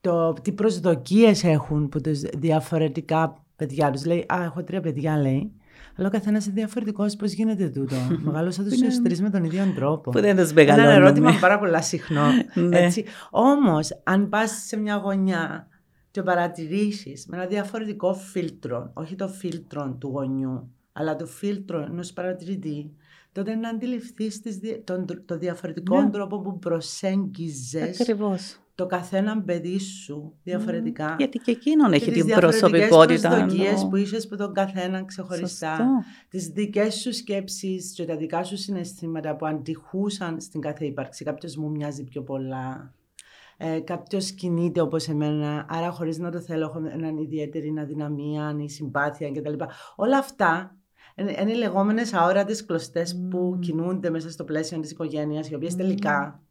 [0.00, 4.04] Το, τι προσδοκίες έχουν που τους διαφορετικά παιδιά τους.
[4.04, 5.52] Λέει, α, έχω τρία παιδιά, λέει.
[5.98, 7.16] Αλλά ο καθένας είναι διαφορετικός.
[7.16, 10.10] Πώς γίνεται τούτο; Μεγάλωσα τους τρει με τον ίδιο τρόπο.
[10.10, 10.94] Που δεν τους μεγαλώνουμε.
[10.94, 12.26] Ένα ερώτημα πάρα πολύ συχνό.
[12.68, 12.88] Ναι.
[13.30, 15.68] Όμως, αν πας σε μια γωνιά
[16.10, 22.12] και παρατηρήσεις με ένα διαφορετικό φίλτρο, όχι το φίλτρο του γονιού, αλλά το φίλτρο ενός
[22.12, 22.92] παρατηρητή,
[23.32, 24.42] τότε να αντιληφθείς
[25.24, 26.10] το διαφορετικό ναι.
[26.10, 27.96] τρόπο που προσέγγιζες
[28.78, 31.14] το καθένα παιδί σου διαφορετικά.
[31.18, 33.28] γιατί και εκείνον έχει την προσωπικότητα.
[33.28, 35.86] Τι προσδοκίε που είσαι από τον καθένα ξεχωριστά.
[36.28, 41.24] Τις δικές σου σκέψεις και τα δικά σου συναισθήματα που αντιχούσαν στην κάθε ύπαρξη.
[41.24, 42.94] Κάποιος μου μοιάζει πιο πολλά.
[43.56, 48.68] Ε, Κάποιος κινείται όπως εμένα, άρα χωρίς να το θέλω, έχω έναν ιδιαίτερη αδυναμία, η
[48.68, 49.54] συμπάθεια κτλ.
[49.96, 50.76] Όλα αυτά
[51.14, 56.42] είναι οι λεγόμενες αόρατες κλωστές που κινούνται μέσα στο πλαίσιο της οικογένειας, οι οποίες τελικά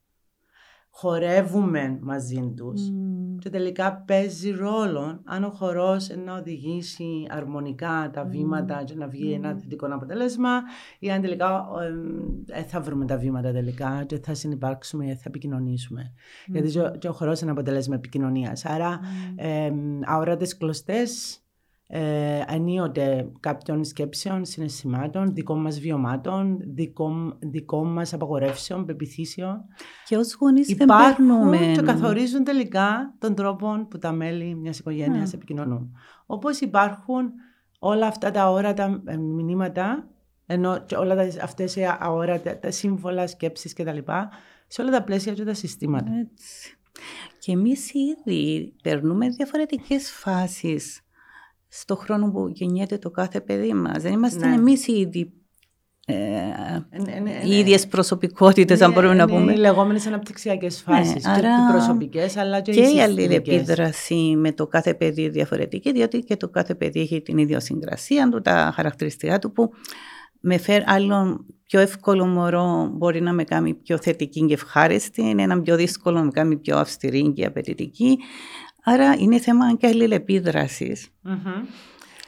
[0.99, 2.81] χορεύουμε μαζί τους
[3.39, 9.31] και τελικά παίζει ρόλο αν ο χορός να οδηγήσει αρμονικά τα βήματα και να βγει
[9.31, 10.61] ένα θετικό αποτέλεσμα
[10.99, 11.65] ή αν τελικά
[12.47, 16.13] ε, θα βρούμε τα βήματα τελικά και θα συνεπάρξουμε ή θα επικοινωνήσουμε.
[16.45, 18.65] Γιατί και ο χορός είναι αποτέλεσμα επικοινωνίας.
[18.65, 18.99] Άρα
[19.35, 19.71] ε,
[20.05, 21.41] αόρατες κλωστές
[21.89, 29.65] ε, ενίοτε κάποιων σκέψεων, συναισθημάτων, δικών μας βιωμάτων, δικών, δικών μας απαγορεύσεων, πεπιθήσεων.
[30.05, 31.57] Και ως γονείς δεν παίρνουμε.
[31.57, 35.95] και καθορίζουν τελικά τον τρόπο που τα μέλη μιας οικογένειας επικοινωνούν.
[36.25, 37.31] Όπως υπάρχουν
[37.79, 40.07] όλα αυτά τα όρατα ε, μηνύματα,
[40.45, 43.97] ενώ και όλα τα, αυτές οι αόρατα, τα σύμβολα, σκέψεις κτλ.
[44.67, 46.11] σε όλα τα πλαίσια και τα συστήματα.
[46.19, 46.77] Έτσι.
[47.39, 51.01] Και εμείς ήδη περνούμε διαφορετικές φάσεις
[51.67, 54.01] στο χρόνο που γεννιέται το κάθε παιδί μας.
[54.01, 54.55] Δεν είμαστε ναι.
[54.55, 55.37] εμείς οι ίδιοι
[56.09, 56.15] ε,
[57.03, 59.53] ναι, ναι, οι ίδιες προσωπικότητες, αν μπορούμε να πούμε.
[59.53, 64.51] Οι λεγόμενες αναπτυξιακές φάσεις, ναι, άρα, και προσωπικές, αλλά και, και οι η αλληλεπίδραση με
[64.51, 69.39] το κάθε παιδί διαφορετική, διότι και το κάθε παιδί έχει την ιδιοσυγκρασία του, τα χαρακτηριστικά
[69.39, 69.69] του, που
[70.39, 75.61] με φέρει άλλον πιο εύκολο μωρό μπορεί να με κάνει πιο θετική και ευχάριστη, ένα
[75.61, 78.17] πιο δύσκολο να με κάνει πιο αυστηρή και απαιτητική.
[78.89, 81.07] Άρα είναι θέμα και αλληλεπίδρασης.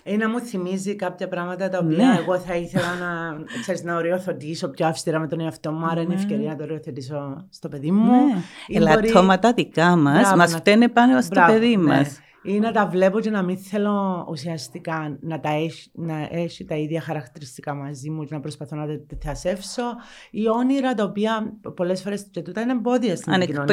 [0.04, 2.18] Ή να μου θυμίζει κάποια πράγματα τα οποία ναι.
[2.20, 6.14] εγώ θα ήθελα να, ξέρεις, να οριοθετήσω πιο αυστηρά με τον εαυτό μου, άρα είναι
[6.14, 6.20] ναι.
[6.20, 8.12] ευκαιρία να το οριοθετήσω στο παιδί μου.
[8.12, 8.42] Ναι.
[8.68, 9.64] Ελαττώματα μπορεί...
[9.64, 12.02] δικά μας μας φταίνε πάνω στο παιδί ναι.
[12.44, 16.66] Μα ή να τα βλέπω και να μην θέλω ουσιαστικά να, τα έχει, να έχει
[16.66, 19.84] τα ίδια χαρακτηριστικά μαζί μου και να προσπαθώ να τα θασεύσω
[20.32, 23.66] ή όνειρα τα οποία πολλές φορές και τούτα είναι εμπόδια στην κοινωνία.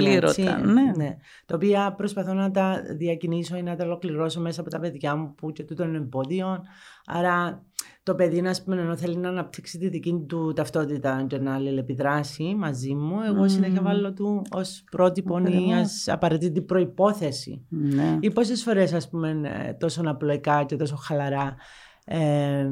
[0.65, 0.93] ναι.
[0.97, 1.17] ναι.
[1.47, 5.35] Τα οποία προσπαθώ να τα διακινήσω ή να τα ολοκληρώσω μέσα από τα παιδιά μου
[5.35, 6.65] που και τούτο είναι εμπόδιο.
[7.07, 7.65] Άρα
[8.07, 12.55] το παιδί, να πούμε, ενώ θέλει να αναπτύξει τη δική του ταυτότητα και να αλληλεπιδράσει
[12.59, 13.51] μαζί μου, εγώ mm.
[13.51, 17.65] συνέχεια βάλω του ως πρότυπο ή ως απαραίτητη προπόθεση.
[17.69, 18.19] Ναι.
[18.21, 19.41] Ή πόσες φορές, ας πούμε,
[19.79, 21.55] τόσο απλοϊκά και τόσο χαλαρά,
[22.05, 22.67] ε,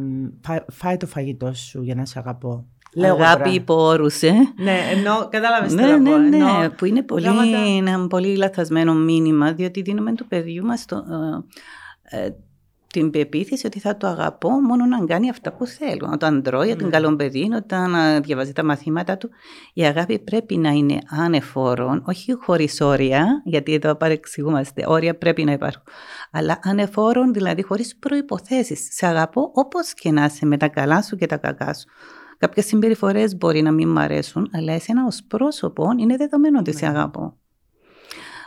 [0.69, 2.67] φάει το φαγητό σου για να σε αγαπώ.
[2.95, 4.33] Λέω Αγάπη υπό όρους, ε.
[4.57, 7.27] Ναι, ενώ κατάλαβες ναι, ναι, ναι, ναι, που είναι πολύ,
[7.77, 11.05] ένα πολύ λαθασμένο μήνυμα, διότι δίνουμε του παιδιού μας το,
[12.05, 12.31] ε, ε,
[12.95, 16.11] την πεποίθηση ότι θα το αγαπώ μόνο να κάνει αυτά που θέλω.
[16.13, 16.79] Όταν τρώει, mm.
[16.79, 19.31] την καλό παιδί, όταν διαβάζει τα μαθήματα του.
[19.73, 24.85] Η αγάπη πρέπει να είναι ανεφόρον, όχι χωρίς όρια, γιατί εδώ παρεξηγούμαστε.
[24.87, 25.83] Όρια πρέπει να υπάρχουν.
[26.31, 28.77] Αλλά ανεφόρον, δηλαδή χωρίς προποθέσει.
[28.77, 31.87] Σε αγαπώ όπως και να είσαι με τα καλά σου και τα κακά σου.
[32.39, 36.85] Κάποιες συμπεριφορές μπορεί να μην μ' αρέσουν, αλλά εσένα ως πρόσωπο είναι δεδομένο ότι σε
[36.85, 36.99] ναι.
[36.99, 37.39] αγαπώ.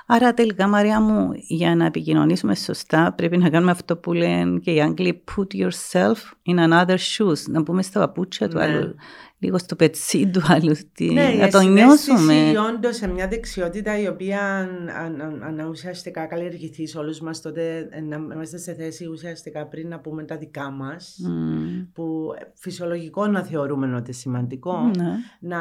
[0.10, 4.71] Άρα τελικά Μαρία μου για να επικοινωνήσουμε σωστά πρέπει να κάνουμε αυτό που λένε και
[4.71, 6.15] οι Άγγλοι put yourself
[6.46, 8.63] in another shoes να πούμε στα παπούτσια του ναι.
[8.63, 8.96] άλλου
[9.40, 12.52] λίγο στο πετσί του άλλου ναι, να το νιώσουμε.
[12.52, 14.90] Ναι, όντως σε μια δεξιότητα η οποία αν,
[15.21, 20.00] αν, αν ουσιαστικά καλλιεργηθείς σε όλους μας τότε να είμαστε σε θέση ουσιαστικά πριν να
[20.00, 21.88] πούμε τα δικά μας mm.
[21.94, 25.12] που φυσιολογικό να θεωρούμε ότι σημαντικό ναι.
[25.40, 25.60] να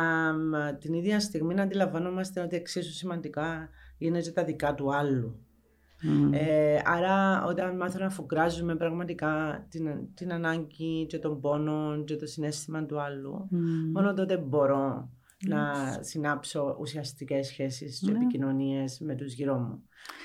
[0.81, 3.68] την ίδια στιγμή να αντιλαμβανόμαστε ότι εξίσου σημαντικά
[3.99, 5.41] είναι και τα δικά του άλλου.
[6.31, 12.27] Ε, άρα όταν μάθω να φουγκράζουμε πραγματικά την, την ανάγκη και τον πόνο και το
[12.27, 13.49] συνέστημα του άλλου,
[13.93, 15.11] μόνο τότε μπορώ
[15.49, 18.19] να συνάψω ουσιαστικές σχέσεις και ναι.
[18.19, 19.83] επικοινωνίες με τους γύρω μου.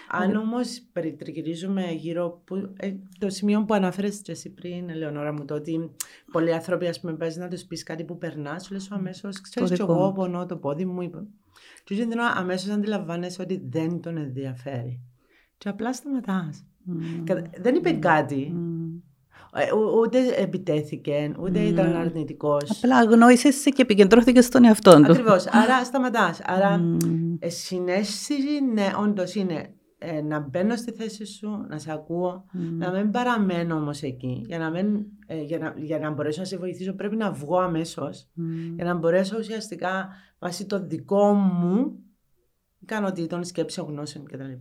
[0.10, 5.46] Αν όμως περιτριγυρίζουμε γύρω που, ε, το σημείο που αναφέρεσαι και εσύ πριν, Ελεονόρα μου,
[5.46, 5.92] το ότι
[6.32, 9.70] πολλοί άνθρωποι ας πούμε παίζει να τους πεις κάτι που περνάς, σου λες αμέσως, ξέρεις
[9.70, 11.30] και εγώ πονώ το πόδι μου.
[11.84, 15.02] Και αμέσως αντιλαμβάνεσαι ότι δεν τον ενδιαφέρει
[15.58, 16.66] και απλά σταματάς.
[16.90, 17.44] Mm.
[17.62, 18.54] Δεν είπε κάτι.
[18.56, 19.02] Mm.
[20.02, 21.68] Ούτε επιτέθηκε, ούτε mm.
[21.68, 22.70] ήταν αρνητικός.
[22.70, 25.12] Απλά αγνώρισε και επικεντρώθηκες στον εαυτό του.
[25.12, 25.48] Ακριβώς.
[25.48, 26.42] Άρα σταματάς.
[26.44, 27.38] Άρα mm.
[27.46, 29.74] συνέστηση, ναι, όντως είναι
[30.04, 34.44] ε, να μπαίνω στη θέση σου, να σε ακούω, να μην παραμένω όμως εκεί.
[34.46, 37.58] Για να, μην, ε, για, να, για να μπορέσω να σε βοηθήσω, πρέπει να βγω
[37.60, 38.30] αμέσως.
[38.76, 42.00] Για να μπορέσω ουσιαστικά βάσει το δικό μου
[42.80, 44.52] ικανοτήτων, σκέψεων, γνώσεων κτλ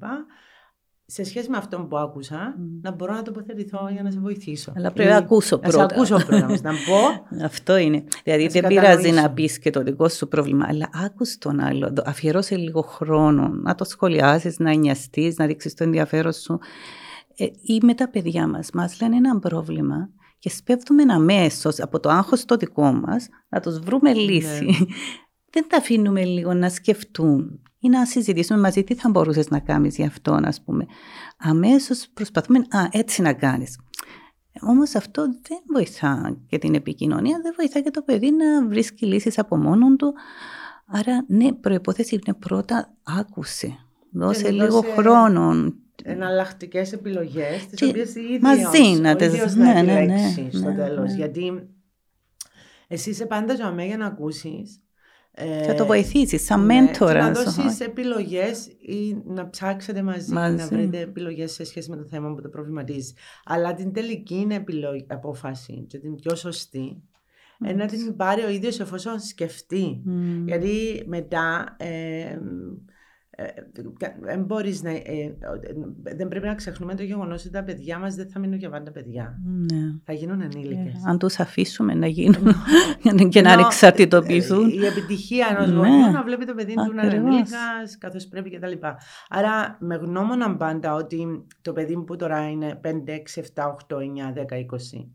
[1.12, 4.72] σε σχέση με αυτό που άκουσα, να μπορώ να τοποθετηθώ για να σε βοηθήσω.
[4.76, 5.82] Αλλά πρέπει να ακούσω πρώτα.
[5.82, 7.26] Να σε ακούσω πρώτα, να πω.
[7.50, 8.04] Αυτό είναι.
[8.24, 11.92] Δηλαδή δεν πειράζει να πεις και το δικό σου πρόβλημα, αλλά άκουσες τον άλλο.
[12.04, 16.58] Αφιερώσε λίγο χρόνο να το σχολιάσεις, να νοιαστείς, να δείξεις το ενδιαφέρον σου.
[17.36, 20.08] Ε, ή με τα παιδιά μας, μας λένε ένα πρόβλημα
[20.38, 24.20] και σπέβδουμε αμέσω από το άγχος το δικό μας να τους βρούμε ναι.
[24.20, 24.66] λύση.
[25.50, 29.96] δεν τα αφήνουμε λίγο να σκεφτούν ή να συζητήσουμε μαζί τι θα μπορούσες να κάνεις
[29.96, 30.86] γι' αυτό, ας πούμε.
[31.38, 33.78] Αμέσως προσπαθούμε, α, έτσι να κάνεις.
[34.60, 39.38] Όμως αυτό δεν βοηθά και την επικοινωνία, δεν βοηθά και το παιδί να βρίσκει λύσεις
[39.38, 40.14] από μόνο του.
[40.86, 43.78] Άρα, ναι, προπόθεση είναι πρώτα άκουσε.
[44.12, 45.74] Δώσε λίγο χρόνο.
[46.04, 51.10] Εναλλακτικές επιλογές, τις οποίες η μαζί να τι ναι, ναι, ναι, ναι, στο ναι, τέλος.
[51.10, 51.16] Ναι.
[51.16, 51.68] Γιατί
[52.88, 54.80] εσύ είσαι πάντα ζωμέ για να ακούσεις
[55.66, 57.30] θα το βοηθήσεις σαν ναι, μέντορα.
[57.30, 62.04] να δώσεις επιλογές ή να ψάξετε μαζί, μαζί, να βρείτε επιλογές σε σχέση με το
[62.04, 63.12] θέμα που το προβληματίζει.
[63.44, 67.02] Αλλά την τελική είναι επιλογή, απόφαση και την πιο σωστή.
[67.64, 67.74] Mm.
[67.74, 70.02] Να την πάρει ο ίδιος εφόσον σκεφτεί.
[70.06, 70.44] Mm.
[70.46, 72.38] Γιατί μετά ε,
[74.20, 75.36] δεν μπορείς να, ε,
[76.16, 78.90] δεν πρέπει να ξεχνούμε το γεγονός ότι τα παιδιά μας δεν θα μείνουν για πάντα
[78.90, 79.40] παιδιά.
[79.44, 79.94] Ναι.
[80.04, 80.94] Θα γίνουν ενήλικες.
[80.94, 82.54] Ε, αν τους αφήσουμε να γίνουν
[83.30, 84.68] και να ανεξαρτητοποιηθούν.
[84.68, 85.76] Η επιτυχία ενός ναι.
[85.76, 88.72] γονιού να βλέπει το παιδί του να είναι ενήλικας καθώς πρέπει κτλ.
[89.28, 92.92] Άρα με γνώμονα πάντα ότι το παιδί που τώρα είναι 5, 6,
[93.54, 94.02] 7, 8, 9,
[94.34, 95.08] 10, 20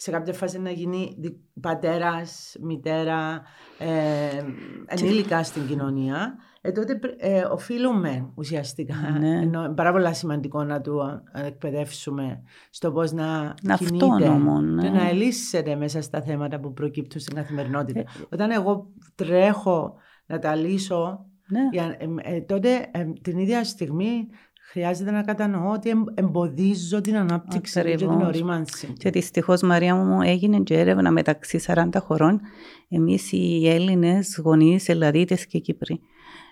[0.00, 1.16] σε κάποια φάση να γίνει
[1.60, 3.42] πατέρας, μητέρα,
[3.78, 4.44] ε,
[4.86, 8.94] ενήλικα στην κοινωνία, ε, τότε ε, οφείλουμε ουσιαστικά.
[9.18, 9.40] Ναι.
[9.40, 14.82] Ενώ, πάρα πολύ σημαντικό να του εκπαιδεύσουμε στο πώς να, να κινείται ναι.
[14.82, 18.00] και να ελύσσεται μέσα στα θέματα που προκύπτουν στην καθημερινότητα.
[18.00, 19.94] Ε, Όταν εγώ τρέχω
[20.26, 21.60] να τα λύσω, ναι.
[21.72, 22.90] για, ε, τότε
[23.22, 24.28] την ίδια στιγμή
[24.70, 28.92] χρειάζεται να κατανοώ ότι εμποδίζω την ανάπτυξη και την ορίμανση.
[28.98, 32.40] Και δυστυχώς, Μαρία μου, έγινε και έρευνα μεταξύ 40 χωρών.
[32.88, 36.00] Εμείς οι Έλληνες γονείς, Ελλαδίτες και Κύπροι,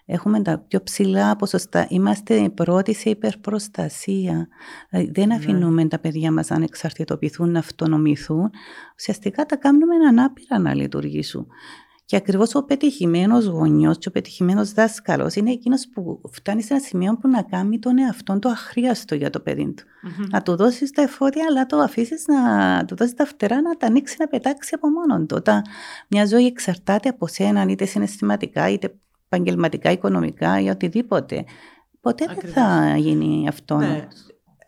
[0.06, 1.86] έχουμε τα πιο ψηλά ποσοστά.
[1.88, 4.48] Είμαστε πρώτοι σε υπερπροστασία.
[4.90, 5.34] Δηλαδή, δεν ναι.
[5.34, 8.50] αφήνουμε τα παιδιά μας να εξαρτητοποιηθούν, να αυτονομηθούν.
[8.98, 11.46] Ουσιαστικά τα κάνουμε ανάπηρα να λειτουργήσουν.
[12.04, 16.82] Και ακριβώς ο πετυχημένος γονιός και ο πετυχημένος δάσκαλος είναι εκείνος που φτάνει σε ένα
[16.82, 19.82] σημείο που να κάνει τον εαυτό του αχρίαστο για το παιδί του.
[19.82, 20.26] Mm-hmm.
[20.30, 23.86] Να του δώσεις τα εφόδια, αλλά το αφήσεις να του δώσεις τα φτερά να τα
[23.86, 25.34] ανοίξει να πετάξει από μόνο του.
[25.38, 25.62] Όταν
[26.08, 28.94] μια ζωή εξαρτάται από σένα, είτε συναισθηματικά, είτε
[29.28, 31.44] επαγγελματικά, οικονομικά ή οτιδήποτε,
[32.00, 33.76] ποτέ δεν θα γίνει αυτό.
[33.76, 34.08] Ναι.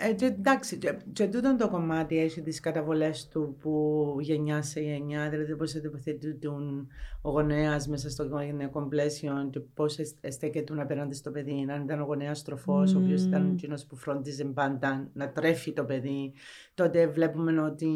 [0.01, 4.81] Ε, και, εντάξει, και, και τούτο το κομμάτι έχει τις καταβολές του από γενιά σε
[4.81, 6.89] γενιά, δηλαδή πώς τοποθετούν
[7.23, 9.99] ο γονέας μέσα στο γονεϊκό πλαίσιο και πώς
[10.29, 11.67] στέκεται απέναντι στο παιδί.
[11.71, 12.97] Αν ήταν ο γονέας τροφός, mm.
[12.97, 16.33] ο οποίος ήταν εκείνος που φρόντιζε πάντα να τρέφει το παιδί,
[16.75, 17.91] τότε βλέπουμε ότι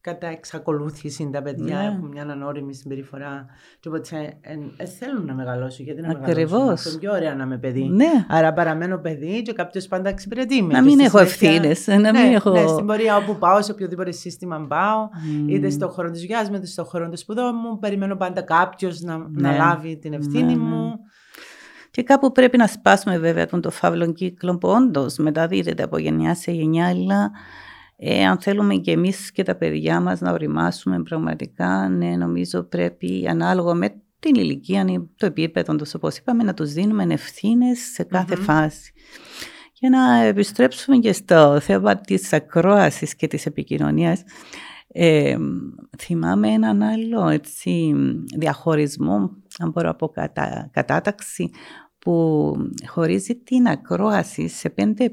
[0.00, 1.84] κατά εξακολούθηση τα παιδιά ναι.
[1.84, 3.46] έχουν μια ανώριμη συμπεριφορά
[3.80, 4.38] και οπότε
[4.76, 6.90] ε, θέλουν να μεγαλώσουν γιατί να μεγαλώσουν.
[6.90, 7.88] Είναι πιο ωραία να είμαι παιδί.
[7.88, 8.26] Ναι.
[8.28, 10.72] Άρα παραμένω παιδί και κάποιος πάντα εξυπηρετεί με.
[10.72, 11.86] Να μην έχω ευθύνες.
[11.86, 12.50] Να μην ναι, έχω...
[12.50, 15.50] ναι, στην πορεία όπου πάω, σε οποιοδήποτε σύστημα πάω, mm.
[15.50, 19.00] είτε στον χώρο της δουλειάς μου, είτε στον χώρο των σπουδών μου, περιμένω πάντα κάποιος
[19.00, 19.24] να, ναι.
[19.48, 20.56] να λάβει την ευθύνη ναι, ναι.
[20.56, 20.98] μου.
[21.90, 25.98] Και Και κάπου πρέπει να σπάσουμε βέβαια τον το φαύλο κύκλο που όντως μεταδίδεται από
[25.98, 27.30] γενιά σε γενιά, αλλά
[28.02, 33.26] ε, αν θέλουμε και εμείς και τα παιδιά μας να οριμάσουμε πραγματικά, ναι, νομίζω πρέπει
[33.28, 34.84] ανάλογα με την ηλικία,
[35.16, 38.92] το επίπεδο τους, όπως είπαμε, να τους δίνουμε ευθύνες σε καθε φάση.
[39.72, 44.22] Για να επιστρέψουμε και στο θέμα της ακρόασης και της επικοινωνίας,
[44.88, 45.36] ε,
[45.98, 47.94] θυμάμαι έναν άλλο έτσι,
[48.36, 50.12] διαχωρισμό, αν μπορώ να πω
[50.70, 51.50] κατάταξη,
[51.98, 52.54] που
[52.86, 55.04] χωρίζει την ακρόαση σε πέντε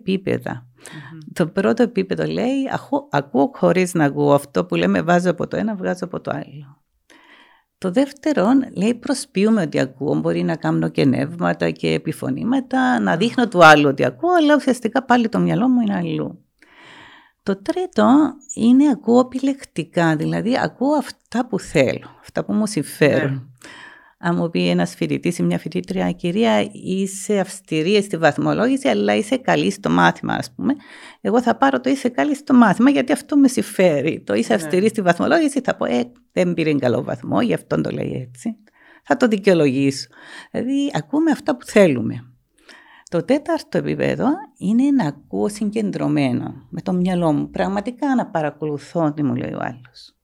[1.33, 2.69] Το πρώτο επίπεδο λέει
[3.09, 6.81] ακούω χωρίς να ακούω αυτό που λέμε βάζω από το ένα, βγάζω από το άλλο.
[7.77, 13.47] Το δεύτερο λέει προσποιούμε ότι ακούω, μπορεί να κάνω και νεύματα και επιφωνήματα, να δείχνω
[13.47, 16.41] του άλλου ότι ακούω, αλλά ουσιαστικά πάλι το μυαλό μου είναι αλλού.
[17.43, 23.56] Το τρίτο είναι ακούω επιλεκτικά, δηλαδή ακούω αυτά που θέλω, αυτά που μου συμφέρουν.
[24.19, 24.29] Ναι.
[24.29, 29.37] Αν μου πει ένας φοιτητής ή μια φοιτήτρια, κυρία, είσαι αυστηρή στη βαθμολόγηση, αλλά είσαι
[29.37, 30.73] καλή στο μάθημα, ας πούμε.
[31.21, 34.23] Εγώ θα πάρω το είσαι καλή στο μάθημα, γιατί αυτό με συμφέρει.
[34.25, 34.61] Το είσαι ναι.
[34.61, 38.55] αυστηρή στη βαθμολόγηση, θα πω, Ε, δεν πήρε καλό βαθμό, γι' αυτό το λέει έτσι.
[39.03, 40.07] Θα το δικαιολογήσω.
[40.51, 42.31] Δηλαδή, ακούμε αυτά που θέλουμε.
[43.09, 49.23] Το τέταρτο επίπεδο είναι να ακούω συγκεντρωμένο, με το μυαλό μου, πραγματικά να παρακολουθώ τι
[49.23, 50.15] μου λέει ο άλλος.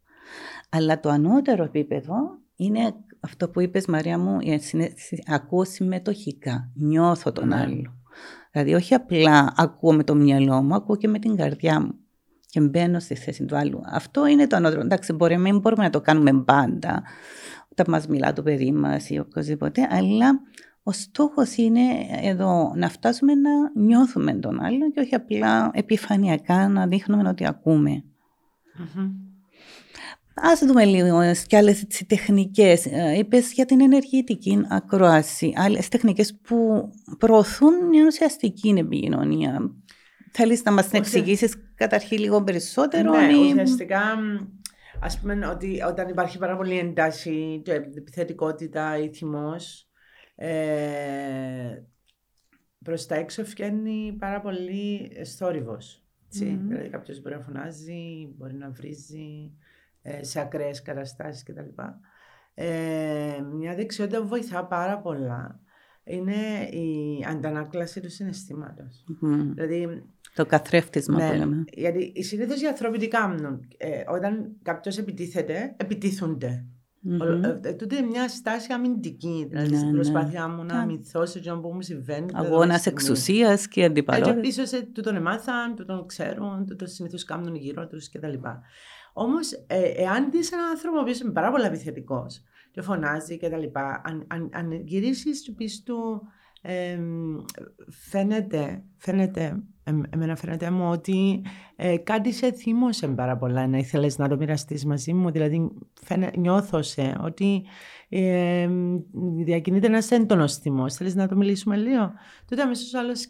[0.69, 2.15] Αλλά το ανώτερο επίπεδο
[2.55, 2.93] είναι
[3.23, 4.37] αυτό που είπες Μαρία μου,
[5.25, 7.55] ακούω συμμετοχικά, νιώθω τον ναι.
[7.55, 7.97] άλλο.
[8.51, 11.93] Δηλαδή όχι απλά ακούω με το μυαλό μου, ακούω και με την καρδιά μου
[12.49, 13.81] και μπαίνω στη θέση του άλλου.
[13.85, 14.81] Αυτό είναι το ανώτερο.
[14.81, 17.03] Εντάξει, μπορεί, μην μπορούμε να το κάνουμε πάντα,
[17.71, 20.39] όταν μας μιλά το παιδί μας ή οποιοδήποτε, αλλά
[20.83, 21.81] ο στόχος είναι
[22.21, 23.51] εδώ να φτάσουμε να
[23.81, 28.03] νιώθουμε τον άλλο και όχι απλά επιφανειακά να δείχνουμε ότι ακουμε
[30.35, 32.85] Ας δούμε λίγο και άλλες τεχνικές.
[32.85, 39.71] Ε, είπες για την ενεργητική ακρόαση, άλλες τεχνικές που προωθούν μια ουσιαστική επικοινωνία.
[40.31, 43.11] Θέλεις να μας την εξηγήσεις καταρχήν λίγο περισσότερο.
[43.11, 43.51] Ναι, ή...
[43.51, 44.01] ουσιαστικά
[44.99, 47.61] ας πούμε ότι όταν υπάρχει πάρα πολύ εντάση,
[47.95, 49.87] επιθετικότητα ή θυμός,
[50.35, 51.83] ε,
[52.83, 56.03] προς τα έξω βγαίνει πάρα πολύ θόρυβος.
[56.35, 56.57] Mm-hmm.
[56.67, 59.62] Δηλαδή κάποιος μπορεί να φωνάζει, μπορεί να βρίζει, ε,
[60.21, 61.81] σε ακραίες καταστάσεις κτλ.
[62.53, 65.59] Ε, μια δεξιότητα που βοηθά πάρα πολλά
[66.03, 69.03] είναι η αντανάκλαση του συναισθήματος.
[69.53, 70.03] Δηλαδή,
[70.35, 71.63] το καθρέφτισμα ναι, που λέμε.
[71.73, 76.65] Γιατί οι συνήθως οι άνθρωποι τι κάνουν; Ε, όταν κάποιος επιτίθεται, επιτίθονται.
[77.09, 77.65] Mm-hmm.
[77.65, 79.45] Ε, τούτε είναι μια στάση αμυντική.
[79.49, 79.95] Δηλαδή ναι, στην ναι.
[79.95, 82.25] προσπάθειά μου να αμυνθώ σε αυτό που μου συμβαίνει.
[82.33, 84.37] Αγώνας εξουσίας και αντιπαλότητας.
[84.37, 88.33] Έτσι πίσω σε τούτον εμάθαν, τούτον ξέρουν, τούτον συνήθως κάνουν γύρω τους κτλ.
[89.13, 93.57] Όμως, ε, εάν δεις έναν άνθρωπο που είναι πάρα πολύ επιθετικός και φωνάζει και τα
[93.57, 96.21] λοιπά, αν, αν, αν γυρίσεις του πεις του,
[96.61, 96.99] ε,
[97.89, 101.45] φαίνεται, φαίνεται, ε, εμένα φαίνεται μου ότι
[101.75, 105.31] ε, κάτι σε θύμωσε πάρα πολλά να ήθελες να το μοιραστείς μαζί μου.
[105.31, 105.71] Δηλαδή,
[106.03, 107.65] φαίνε, νιώθω σε ότι
[108.09, 108.69] ε,
[109.43, 110.93] διακινείται ένας έντονος θυμός.
[110.93, 112.11] Θέλεις να το μιλήσουμε λίγο.
[112.45, 113.27] Τότε αμέσως άλλος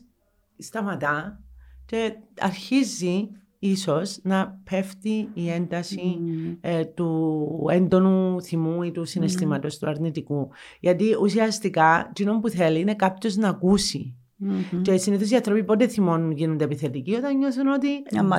[0.58, 1.44] σταματά
[1.86, 3.30] και αρχίζει
[3.64, 6.20] ίσως να πέφτει η ένταση
[6.62, 10.50] ε, του έντονου θυμού ή του συναισθήματος του αρνητικού.
[10.80, 14.80] Γιατί ουσιαστικά, το που θέλει είναι κάποιος να ακούσει Mm-hmm.
[14.82, 17.88] Και συνήθως οι άνθρωποι πότε θυμώνουν γίνονται επιθετικοί όταν νιώθουν ότι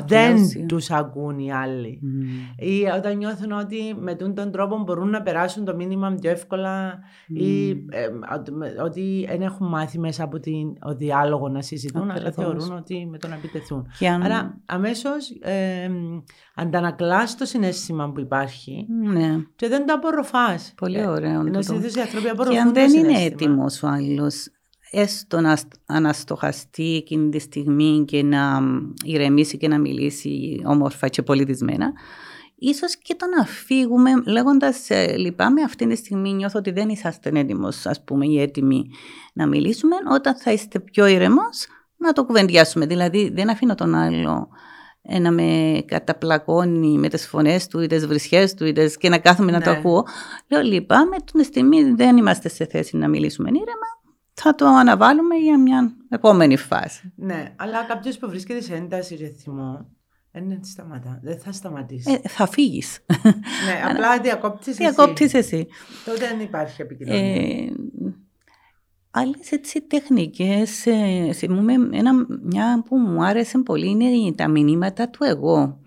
[0.07, 2.01] δεν τους ακούν οι άλλοι.
[2.03, 2.65] Mm-hmm.
[2.65, 7.41] Ή όταν νιώθουν ότι με τον τρόπο μπορούν να περάσουν το μήνυμα πιο εύκολα mm-hmm.
[7.41, 8.09] ή ε,
[8.85, 13.19] ότι δεν έχουν μάθει μέσα από την, ο διάλογο να συζητούν, αλλά θεωρούν ότι με
[13.19, 13.87] το να επιτεθούν.
[14.13, 14.23] Αν...
[14.23, 15.91] Άρα αμέσως ε,
[16.55, 19.37] αντανακλά το συνέστημα που υπάρχει ναι.
[19.57, 20.73] και δεν το απορροφάς.
[20.77, 21.41] Πολύ ωραίο.
[21.41, 22.55] Ενώ συνήθως οι άνθρωποι απορροφούν.
[22.55, 24.49] Και αν δεν είναι έτοιμος ο άλλος
[24.95, 28.61] έστω να αναστοχαστεί εκείνη τη στιγμή και να
[29.05, 31.93] ηρεμήσει και να μιλήσει όμορφα και πολιτισμένα,
[32.55, 37.31] ίσως και το να φύγουμε λέγοντας ε, λυπάμαι αυτή τη στιγμή νιώθω ότι δεν είσαστε
[37.35, 38.91] έτοιμος ας πούμε ή έτοιμοι
[39.33, 41.67] να μιλήσουμε όταν θα είστε πιο ηρεμός
[41.97, 44.49] να το κουβεντιάσουμε δηλαδή δεν αφήνω τον άλλο
[45.03, 48.97] ε, να με καταπλακώνει με τις φωνές του ή τις βρισιές του ή τις...
[48.97, 49.59] και να κάθομαι ναι.
[49.59, 49.77] να το ναι.
[49.77, 50.07] ακούω
[50.49, 54.04] λέω λυπάμαι την στιγμή δεν είμαστε σε θέση να μιλήσουμε ήρεμα
[54.45, 57.13] θα το αναβάλουμε για μια επόμενη φάση.
[57.17, 59.91] Ναι, αλλά κάποιος που βρίσκεται σε ένταση και θυμό,
[60.33, 61.21] δεν σταματά.
[61.23, 62.21] Δεν θα σταματήσει.
[62.23, 63.05] Ε, θα φύγεις.
[63.67, 64.77] ναι, απλά διακόπτεις εσύ.
[64.77, 65.67] Διακόπτεις εσύ.
[66.05, 67.35] Τότε δεν υπάρχει επικοινωνία.
[67.35, 67.73] Ε,
[69.11, 75.25] Άλλες έτσι τεχνικές, ε, θυμούμαι ένα, μια που μου άρεσε πολύ είναι τα μηνύματα του
[75.25, 75.81] εγώ.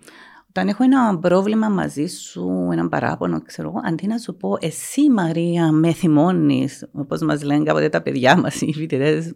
[0.48, 5.10] Όταν έχω ένα πρόβλημα μαζί σου, ένα παράπονο, ξέρω εγώ, αντί να σου πω εσύ
[5.10, 9.34] Μαρία με θυμώνεις, όπως μας λένε κάποτε τα παιδιά μας, οι φοιτητές,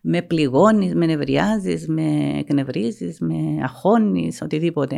[0.00, 4.96] με πληγώνεις, με νευριάζεις, με εκνευρίζεις, με αχώνεις, οτιδήποτε,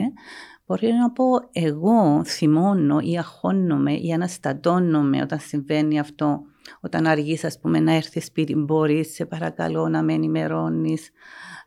[0.66, 6.40] μπορεί να πω εγώ θυμώνω ή αχώνομαι ή αναστατώνομαι όταν συμβαίνει αυτό,
[6.80, 11.10] όταν αργείς ας πούμε να έρθεις σπίτι μπορείς, σε παρακαλώ να με ενημερώνεις,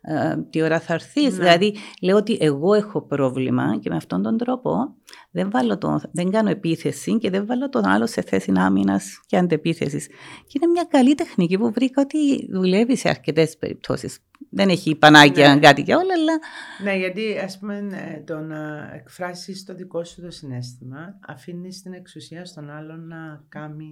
[0.06, 1.22] ε, τι ώρα θα έρθεις.
[1.22, 1.44] Ναι.
[1.44, 4.94] Δηλαδή, λέω ότι εγώ έχω πρόβλημα και με αυτόν τον τρόπο
[5.30, 9.36] δεν, βάλω το, δεν κάνω επίθεση και δεν βάλω τον άλλο σε θέση άμυνας και
[9.36, 10.06] αντεπίθεσης.
[10.46, 14.18] Και είναι μια καλή τεχνική που βρήκα ότι δουλεύει σε αρκετές περιπτώσεις.
[14.50, 15.60] Δεν έχει πανάκια ναι.
[15.60, 16.38] κάτι και όλα, αλλά.
[16.82, 21.92] Ναι, γιατί ας πούμε ε, το να εκφράσεις το δικό σου το συνέστημα αφήνεις την
[21.92, 23.90] εξουσία στον άλλον να κάνει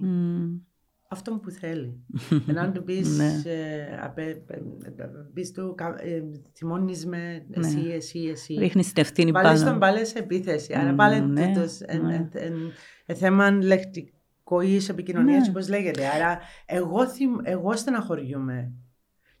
[1.13, 2.05] αυτό που θέλει.
[2.47, 3.41] Ενώ του πεις, ναι.
[5.33, 5.75] πεις του,
[6.57, 7.93] θυμώνεις με εσύ, ναι.
[7.93, 8.53] εσύ, εσύ.
[8.53, 9.47] Ρίχνεις την ευθύνη πάνω.
[9.47, 10.73] Βάλεις τον πάλι σε επίθεση.
[10.75, 11.53] Άρα πάλι ναι,
[13.13, 16.07] θέμα λεκτικό ή επικοινωνία, όπως λέγεται.
[16.07, 16.39] Άρα
[17.43, 18.71] εγώ στεναχωριούμαι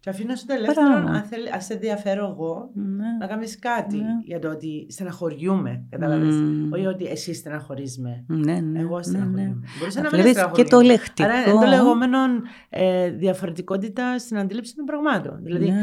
[0.03, 3.05] και αφήνω στο ελεύθερο, αν, θέλει, αν σε ενδιαφέρω εγώ, ναι.
[3.19, 4.05] να κάνεις κάτι ναι.
[4.25, 5.83] για το ότι στεναχωριούμε.
[5.89, 6.73] Κατάλαβες; Mm.
[6.73, 8.23] Όχι ότι εσύ στεναχωρεί με.
[8.27, 9.41] Ναι, ναι, εγώ ναι, στεναχωριούμαι.
[9.41, 11.29] Ναι, Μπορείς να μην και το λεκτικό.
[11.29, 12.17] Άρα είναι το λεγόμενο
[12.69, 15.39] ε, διαφορετικότητα στην αντίληψη των πραγμάτων.
[15.43, 15.73] Δηλαδή,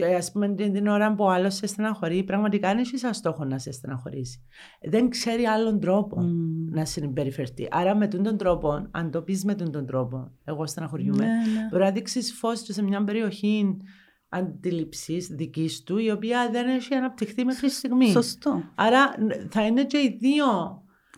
[0.00, 0.14] ναι.
[0.14, 3.72] Α πούμε την ώρα που άλλος σε στεναχωρεί, πραγματικά είναι εσύ σαν στόχο να σε
[3.72, 4.40] στεναχωρήσει.
[4.80, 6.74] Δεν ξέρει άλλον τρόπο mm.
[6.74, 7.68] να συμπεριφερθεί.
[7.70, 11.68] Άρα με τον τρόπο, αν το πεις με τον τρόπο, εγώ στεναχωριούμαι, ναι, ναι.
[11.70, 13.76] μπορεί να δείξεις φως σε μια περιοχή
[14.28, 18.10] αντίληψης δικής του, η οποία δεν έχει αναπτυχθεί μέχρι στιγμή.
[18.10, 18.62] Σωστό.
[18.74, 19.14] Άρα
[19.48, 20.46] θα είναι και οι δύο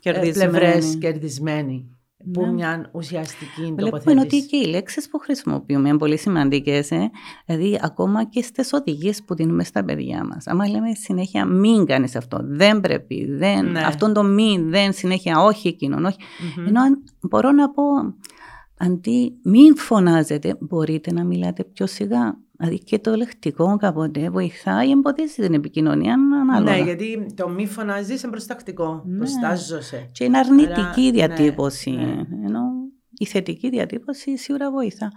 [0.03, 1.98] ε, πλευρές κερδισμένοι
[2.33, 2.53] που ναι.
[2.53, 3.91] μια ουσιαστική τοποθέτηση.
[3.91, 6.91] Βλέπουμε ότι και οι λέξεις που χρησιμοποιούμε είναι πολύ σημαντικές.
[6.91, 7.11] Ε;
[7.47, 10.47] Δηλαδή, ακόμα και στις οδηγίες που δίνουμε στα παιδιά μας.
[10.47, 13.81] Άμα λέμε συνέχεια μην κάνεις αυτό, δεν πρέπει, δεν, ναι.
[13.81, 16.16] αυτόν το μην, δεν, συνέχεια όχι εκείνον, όχι.
[16.19, 16.66] Mm-hmm.
[16.66, 16.81] Ενώ
[17.21, 17.83] μπορώ να πω,
[18.79, 22.39] αντί μην φωνάζετε, μπορείτε να μιλάτε πιο σιγά.
[22.61, 26.77] Δηλαδή και το λεκτικό κάποτε βοηθάει, εμποδίζει την επικοινωνία ανάλογα.
[26.77, 29.03] Ναι, γιατί το μη φωνάζεις είναι προστακτικό.
[29.07, 29.17] Ναι.
[29.19, 30.09] Προστάζεσαι.
[30.13, 31.91] Και είναι αρνητική Άρα, διατύπωση.
[31.91, 32.47] Ναι, ναι.
[32.47, 32.61] Ενώ
[33.19, 35.13] η θετική διατύπωση σίγουρα βοηθά.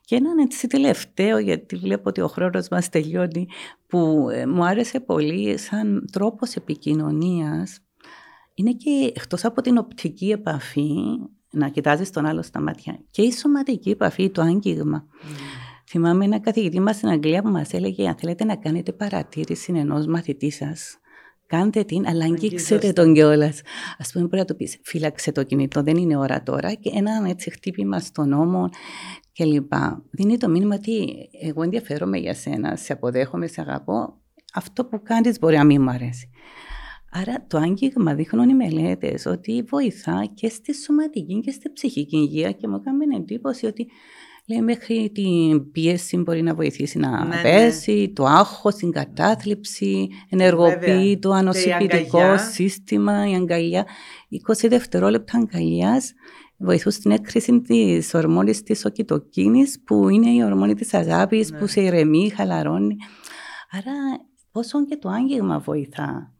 [0.00, 3.48] Και έναν έτσι τελευταίο, γιατί βλέπω ότι ο χρόνος μας τελειώνει,
[3.86, 7.78] που ε, μου άρεσε πολύ σαν τρόπος επικοινωνίας,
[8.54, 10.90] είναι και εκτός από την οπτική επαφή,
[11.50, 15.06] να κοιτάζεις τον άλλο στα μάτια, και η σωματική επαφή, το άγγιγμα.
[15.06, 15.67] Mm.
[15.90, 20.06] Θυμάμαι ένα καθηγητή μας στην Αγγλία που μας έλεγε: Αν θέλετε να κάνετε παρατήρηση ενός
[20.06, 20.98] μαθητή σας,
[21.46, 23.60] κάντε την, αλλά αγγίξετε τον κιόλας.
[23.98, 26.72] Α πούμε, μπορεί να το πεις: Φύλαξε το κινητό, δεν είναι ώρα τώρα.
[26.72, 28.68] Και ένα έτσι χτύπημα στον νόμο
[29.32, 29.72] κλπ.
[30.10, 34.14] Δίνει το μήνυμα ότι εγώ ενδιαφέρομαι για σένα, σε αποδέχομαι, σε αγαπώ.
[34.54, 36.30] Αυτό που κάνεις μπορεί να μην μου αρέσει.
[37.10, 42.52] Άρα το άγγιγμα δείχνουν οι μελέτες ότι βοηθά και στη σωματική και στη ψυχική υγεία
[42.52, 43.86] και μου έκανε εντύπωση ότι
[44.50, 47.42] Λέει μέχρι την πίεση μπορεί να βοηθήσει να ναι, ναι.
[47.42, 53.86] πέσει, το άγχος, την κατάθλιψη, ενεργοποιεί το ανοσοποιητικό σύστημα, η αγκαλιά.
[54.48, 56.12] 20 δευτερόλεπτα αγκαλιάς
[56.56, 61.66] βοηθούν στην έκρηση της ορμόνης της οκυτοκίνης, που είναι η ορμόνη της αγάπης, που ναι.
[61.66, 62.96] σε ηρεμεί, χαλαρώνει.
[63.70, 63.92] Άρα,
[64.52, 66.32] πόσο και το άγγιγμα βοηθά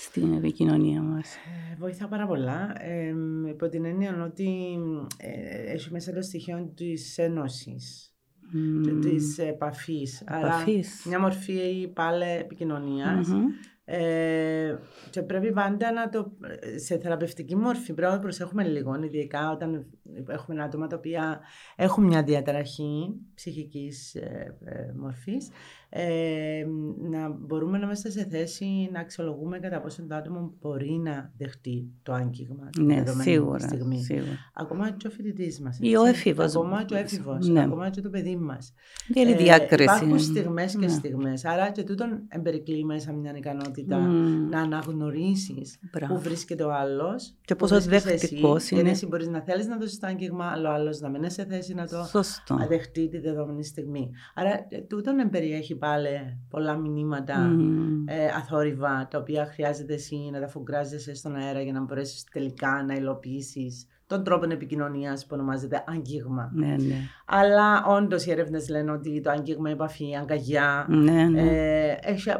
[0.00, 1.34] στην επικοινωνία μας.
[1.34, 2.74] Ε, βοηθά πάρα πολλά.
[2.78, 3.14] Ε,
[3.48, 4.78] υπό την έννοια ότι
[5.16, 8.14] ε, έχει μέσα το στοιχείο της ένωσης
[8.54, 9.00] mm.
[9.02, 10.22] της επαφής.
[10.26, 10.64] Άρα
[11.04, 13.28] μια μορφή πάλι επικοινωνίας.
[13.30, 13.76] Mm-hmm.
[13.90, 14.78] Ε,
[15.10, 16.32] και πρέπει πάντα να το.
[16.76, 19.86] σε θεραπευτική μορφή πρέπει να προσέχουμε λίγο, ειδικά όταν
[20.28, 21.40] έχουμε άτομα τα οποία
[21.76, 25.48] έχουν μια διαταραχή ψυχικής ε, ε, μορφής
[25.90, 26.66] ε,
[27.10, 31.88] να μπορούμε να είμαστε σε θέση να αξιολογούμε κατά πόσο το άτομο μπορεί να δεχτεί
[32.02, 34.02] το άγγιγμα ναι, σίγουρα, στιγμή.
[34.02, 34.38] Σίγουρα.
[34.54, 35.78] Ακόμα και ο φοιτητής μας.
[35.80, 36.56] Ή ο έφηβος.
[36.56, 37.48] Ακόμα και ο έφηβος.
[37.48, 37.62] Ναι.
[37.62, 38.72] Ακόμα και το παιδί μας.
[39.08, 39.82] Δεν είναι διάκριση.
[39.82, 40.88] υπάρχουν στιγμές και ναι.
[40.88, 41.44] στιγμές.
[41.44, 44.50] Άρα και τούτον εμπερικλεί μέσα μια ικανότητα mm.
[44.50, 45.78] να αναγνωρίσεις
[46.08, 47.34] πού βρίσκεται ο άλλος.
[47.40, 48.82] Και πόσο δεκτικό είναι.
[48.82, 51.30] Και εσύ μπορείς να θέλεις να δώσεις το άγγιγμα, αλλά ο άλλος να μην είναι
[51.30, 52.56] σε θέση να το Σωστό.
[52.68, 54.10] δεχτεί τη δεδομένη στιγμή.
[54.34, 58.04] Άρα τούτον εμπεριέχει πάλι πολλά μηνύματα mm.
[58.06, 62.84] ε, αθόρυβα, τα οποία χρειάζεται εσύ να τα φουγκράζεσαι στον αέρα για να μπορέσεις τελικά
[62.86, 66.50] να υλοποιήσεις τον τρόπο επικοινωνίας που ονομάζεται αγγίγμα.
[66.54, 66.94] Ναι, ναι.
[67.26, 71.40] Αλλά όντως οι έρευνες λένε ότι το αγγίγμα, επαφή, αγκαγιά ναι, ναι.
[71.40, 72.30] Ε, έχει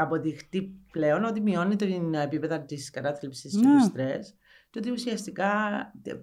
[0.00, 4.34] αποδειχτεί πλέον ότι μειώνει την επίπεδα της κατάθλιψης και του στρες
[4.72, 5.52] και ότι ουσιαστικά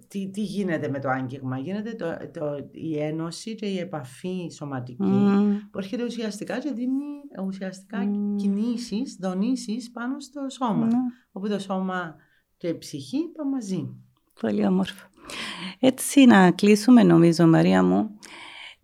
[0.07, 1.57] τι, τι γίνεται με το άγγιγμα.
[1.57, 5.11] Γίνεται το, το, η ένωση και η επαφή σωματική
[5.71, 8.35] που έρχεται ουσιαστικά και δίνει ουσιαστικά mm.
[8.35, 10.87] κινήσεις, δονήσεις πάνω στο σώμα.
[11.31, 12.15] Όπου το σώμα
[12.57, 13.95] και η ψυχή πάνε μαζί.
[14.41, 15.07] Πολύ όμορφο.
[15.79, 18.09] Έτσι να κλείσουμε νομίζω Μαρία μου.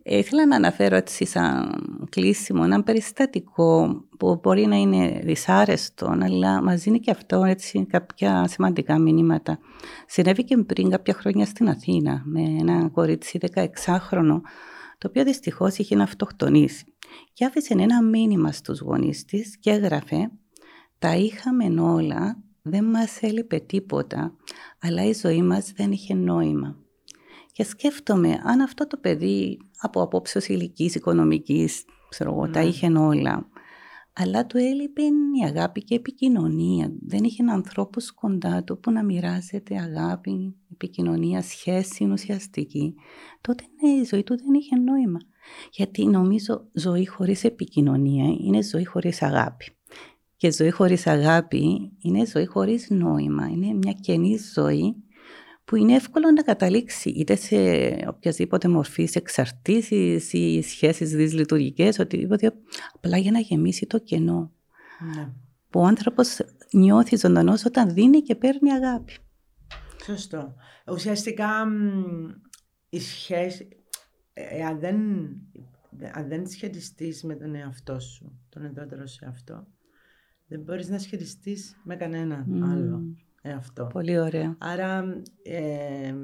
[0.08, 1.74] Ε, ήθελα να αναφέρω έτσι σαν
[2.10, 8.46] κλείσιμο ένα περιστατικό που μπορεί να είναι δυσάρεστο, αλλά μας δίνει και αυτό έτσι κάποια
[8.48, 9.58] σημαντικά μηνύματα.
[10.06, 14.40] Συνέβη και πριν κάποια χρόνια στην Αθήνα με ένα κορίτσι 16χρονο,
[14.98, 16.84] το οποίο δυστυχώς είχε να αυτοκτονήσει.
[17.32, 20.30] Και άφησε ένα μήνυμα στους γονείς της και έγραφε
[20.98, 24.36] «Τα είχαμε όλα, δεν μας έλειπε τίποτα,
[24.82, 26.76] αλλά η ζωή μας δεν είχε νόημα».
[27.52, 32.68] Και σκέφτομαι αν αυτό το παιδί από απόψεως ηλικής, οικονομικής, ξέρω εγώ, τα ναι.
[32.68, 33.48] είχε όλα.
[34.18, 36.92] Αλλά του έλειπε η αγάπη και η επικοινωνία.
[37.00, 42.94] Δεν είχε ανθρώπου κοντά του που να μοιράζεται αγάπη, επικοινωνία, σχέση ουσιαστική.
[43.40, 45.18] Τότε ναι, η ζωή του δεν είχε νόημα.
[45.72, 49.64] Γιατί νομίζω ζωή χωρίς επικοινωνία είναι ζωή χωρίς αγάπη.
[50.36, 53.46] Και ζωή χωρίς αγάπη είναι ζωή χωρίς νόημα.
[53.46, 54.96] Είναι μια καινή ζωή
[55.66, 57.56] που είναι εύκολο να καταλήξει είτε σε
[58.08, 62.52] οποιασδήποτε μορφή εξαρτήσεις ή σχέσεις δυσλειτουργικές, οτιδήποτε,
[62.94, 64.52] απλά για να γεμίσει το κενό.
[65.14, 65.32] Ναι.
[65.70, 66.40] Που ο άνθρωπος
[66.72, 69.12] νιώθει ζωντανός όταν δίνει και παίρνει αγάπη.
[70.04, 70.54] Σωστό.
[70.92, 71.66] Ουσιαστικά
[72.88, 73.68] η σχέση,
[74.68, 74.96] αν δεν,
[76.12, 79.66] αν δεν σχετιστείς με τον εαυτό σου, τον εντότερο σε αυτό,
[80.46, 83.16] δεν μπορείς να σχετιστείς με κανέναν άλλο
[83.52, 83.86] αυτό.
[83.92, 84.56] Πολύ ωραία.
[84.58, 86.14] Άρα, ε,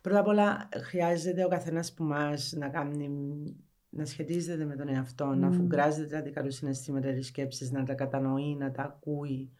[0.00, 3.08] πρώτα απ' όλα χρειάζεται ο καθένας που μας να κάνει
[3.90, 7.94] να σχετίζεται με τον εαυτό, να αφουγκράζεται τα δικά του συναισθήματα, τις σκέψεις, να τα
[7.94, 9.50] κατανοεί, να τα ακούει,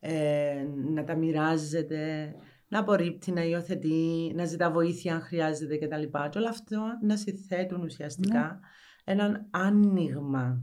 [0.00, 2.34] ε, να τα μοιράζεται,
[2.68, 6.02] να απορρίπτει, να υιοθετεί, να ζητά βοήθεια αν χρειάζεται κτλ.
[6.30, 8.58] Και όλα αυτό να συθέτουν ουσιαστικά ναι
[9.04, 10.62] έναν άνοιγμα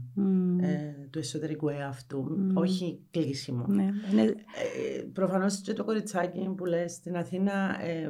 [0.60, 3.64] ε, του εσωτερικού εαυτού, όχι κλείσιμο.
[3.68, 4.22] Ναι, ναι.
[4.22, 4.34] Ε,
[5.12, 8.02] προφανώς και το κοριτσάκι που λες στην Αθήνα ε,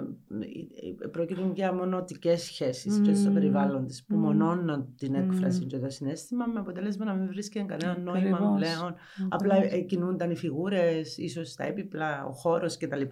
[1.03, 5.89] ε προκύπτουν για μονοτικές σχέσεις και στο περιβάλλον της που μονώνουν την έκφραση και το
[5.89, 8.95] συνέστημα με αποτέλεσμα να μην βρίσκεται κανένα νόημα πλέον.
[9.29, 9.57] Απλά
[9.87, 13.03] κινούνταν οι φιγούρες, ίσως τα έπιπλα, ο χώρος κτλ.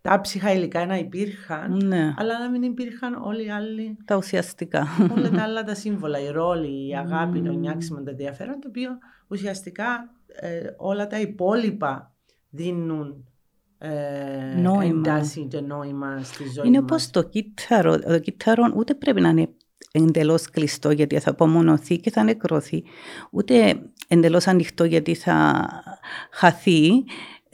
[0.00, 2.14] Τα ψυχα υλικά να υπήρχαν, ναι.
[2.16, 3.96] αλλά να μην υπήρχαν όλοι οι άλλοι.
[4.04, 4.86] Τα ουσιαστικά.
[5.16, 8.90] Όλα τα άλλα τα σύμβολα, οι ρόλοι η αγάπη, το νιάξιμο, το ενδιαφέρον, το οποίο
[9.28, 12.14] ουσιαστικά ε, όλα τα υπόλοιπα
[12.50, 13.24] δίνουν
[13.78, 14.84] ε, νόημα.
[14.84, 17.98] εντάση και νόημα στη ζωή Είναι όπως το κύτταρο.
[17.98, 19.48] Το κύτταρο ούτε πρέπει να είναι
[19.92, 22.84] εντελώς κλειστό γιατί θα απομονωθεί και θα νεκρωθεί,
[23.30, 25.68] ούτε εντελώς ανοιχτό γιατί θα
[26.30, 27.04] χαθεί.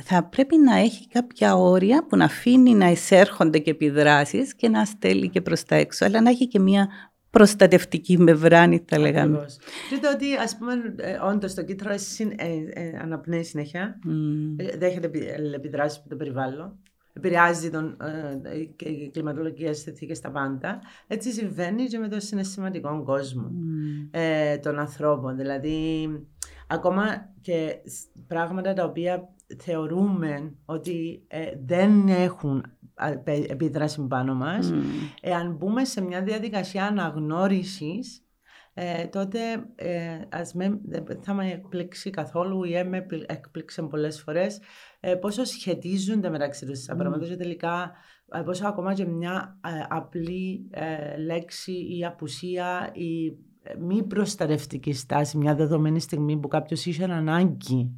[0.04, 4.84] Θα πρέπει να έχει κάποια όρια που να αφήνει να εισέρχονται και επιδράσεις και να
[4.84, 6.88] στέλνει και προς τα έξω, αλλά να έχει και μια
[7.32, 9.46] προστατευτική μεμβράνη, θα λέγαμε.
[9.90, 14.76] Και το ότι, ας πούμε, ε, όντως το κύτταρο ε, ε, αναπνέει συνέχεια, mm.
[14.78, 15.10] δέχεται
[15.54, 16.78] επιδράσεις από το περιβάλλον,
[17.12, 17.96] επηρεάζει τον,
[18.42, 20.80] ε, και οι κλιματολογικέ συνθήκε τα πάντα.
[21.06, 24.08] Έτσι συμβαίνει και με το συναισθηματικό κόσμο mm.
[24.10, 25.36] ε, των ανθρώπων.
[25.36, 26.08] Δηλαδή,
[26.66, 27.76] ακόμα και
[28.26, 32.64] πράγματα τα οποία θεωρούμε ότι ε, δεν έχουν
[33.48, 34.72] επίδραση πάνω μας.
[35.20, 38.22] Εάν μπούμε σε μια διαδικασία αναγνώρισης,
[38.74, 39.38] ε, τότε
[39.74, 44.60] ε, ας με, δεν θα με εκπλήξει καθόλου ή με εκπλήξε πολλές φορές
[45.00, 47.92] ε, πόσο σχετίζονται μεταξύ τους τα πράγματα και τελικά
[48.32, 50.70] ε, πόσο ακόμα και μια απλή
[51.26, 53.36] λέξη ή απουσία ή
[53.78, 57.96] μη προστατευτική στάση μια δεδομένη στιγμή που κάποιος είχε ανάγκη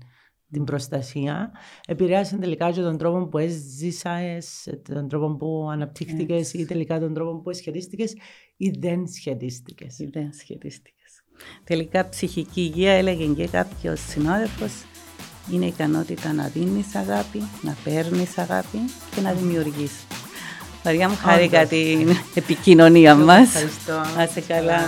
[0.51, 1.53] την προστασία,
[1.87, 6.59] επηρέασε τελικά και τον τρόπο που έζησες, τον τρόπο που αναπτύχθηκες yes.
[6.59, 8.15] ή τελικά τον τρόπο που σχετίστηκες
[8.57, 9.99] ή δεν σχετίστηκες.
[9.99, 11.25] Ή δεν σχετίστηκες.
[11.65, 14.73] Τελικά ψυχική υγεία έλεγε και κάποιος συνάδελφος
[15.53, 18.79] είναι η ικανότητα να δίνεις αγάπη, να παίρνεις αγάπη
[19.15, 20.07] και να δημιουργείς.
[20.85, 23.55] Μαριά μου χάρηκα την επικοινωνία μας.
[23.55, 23.93] Ευχαριστώ.
[23.93, 24.81] Να καλά.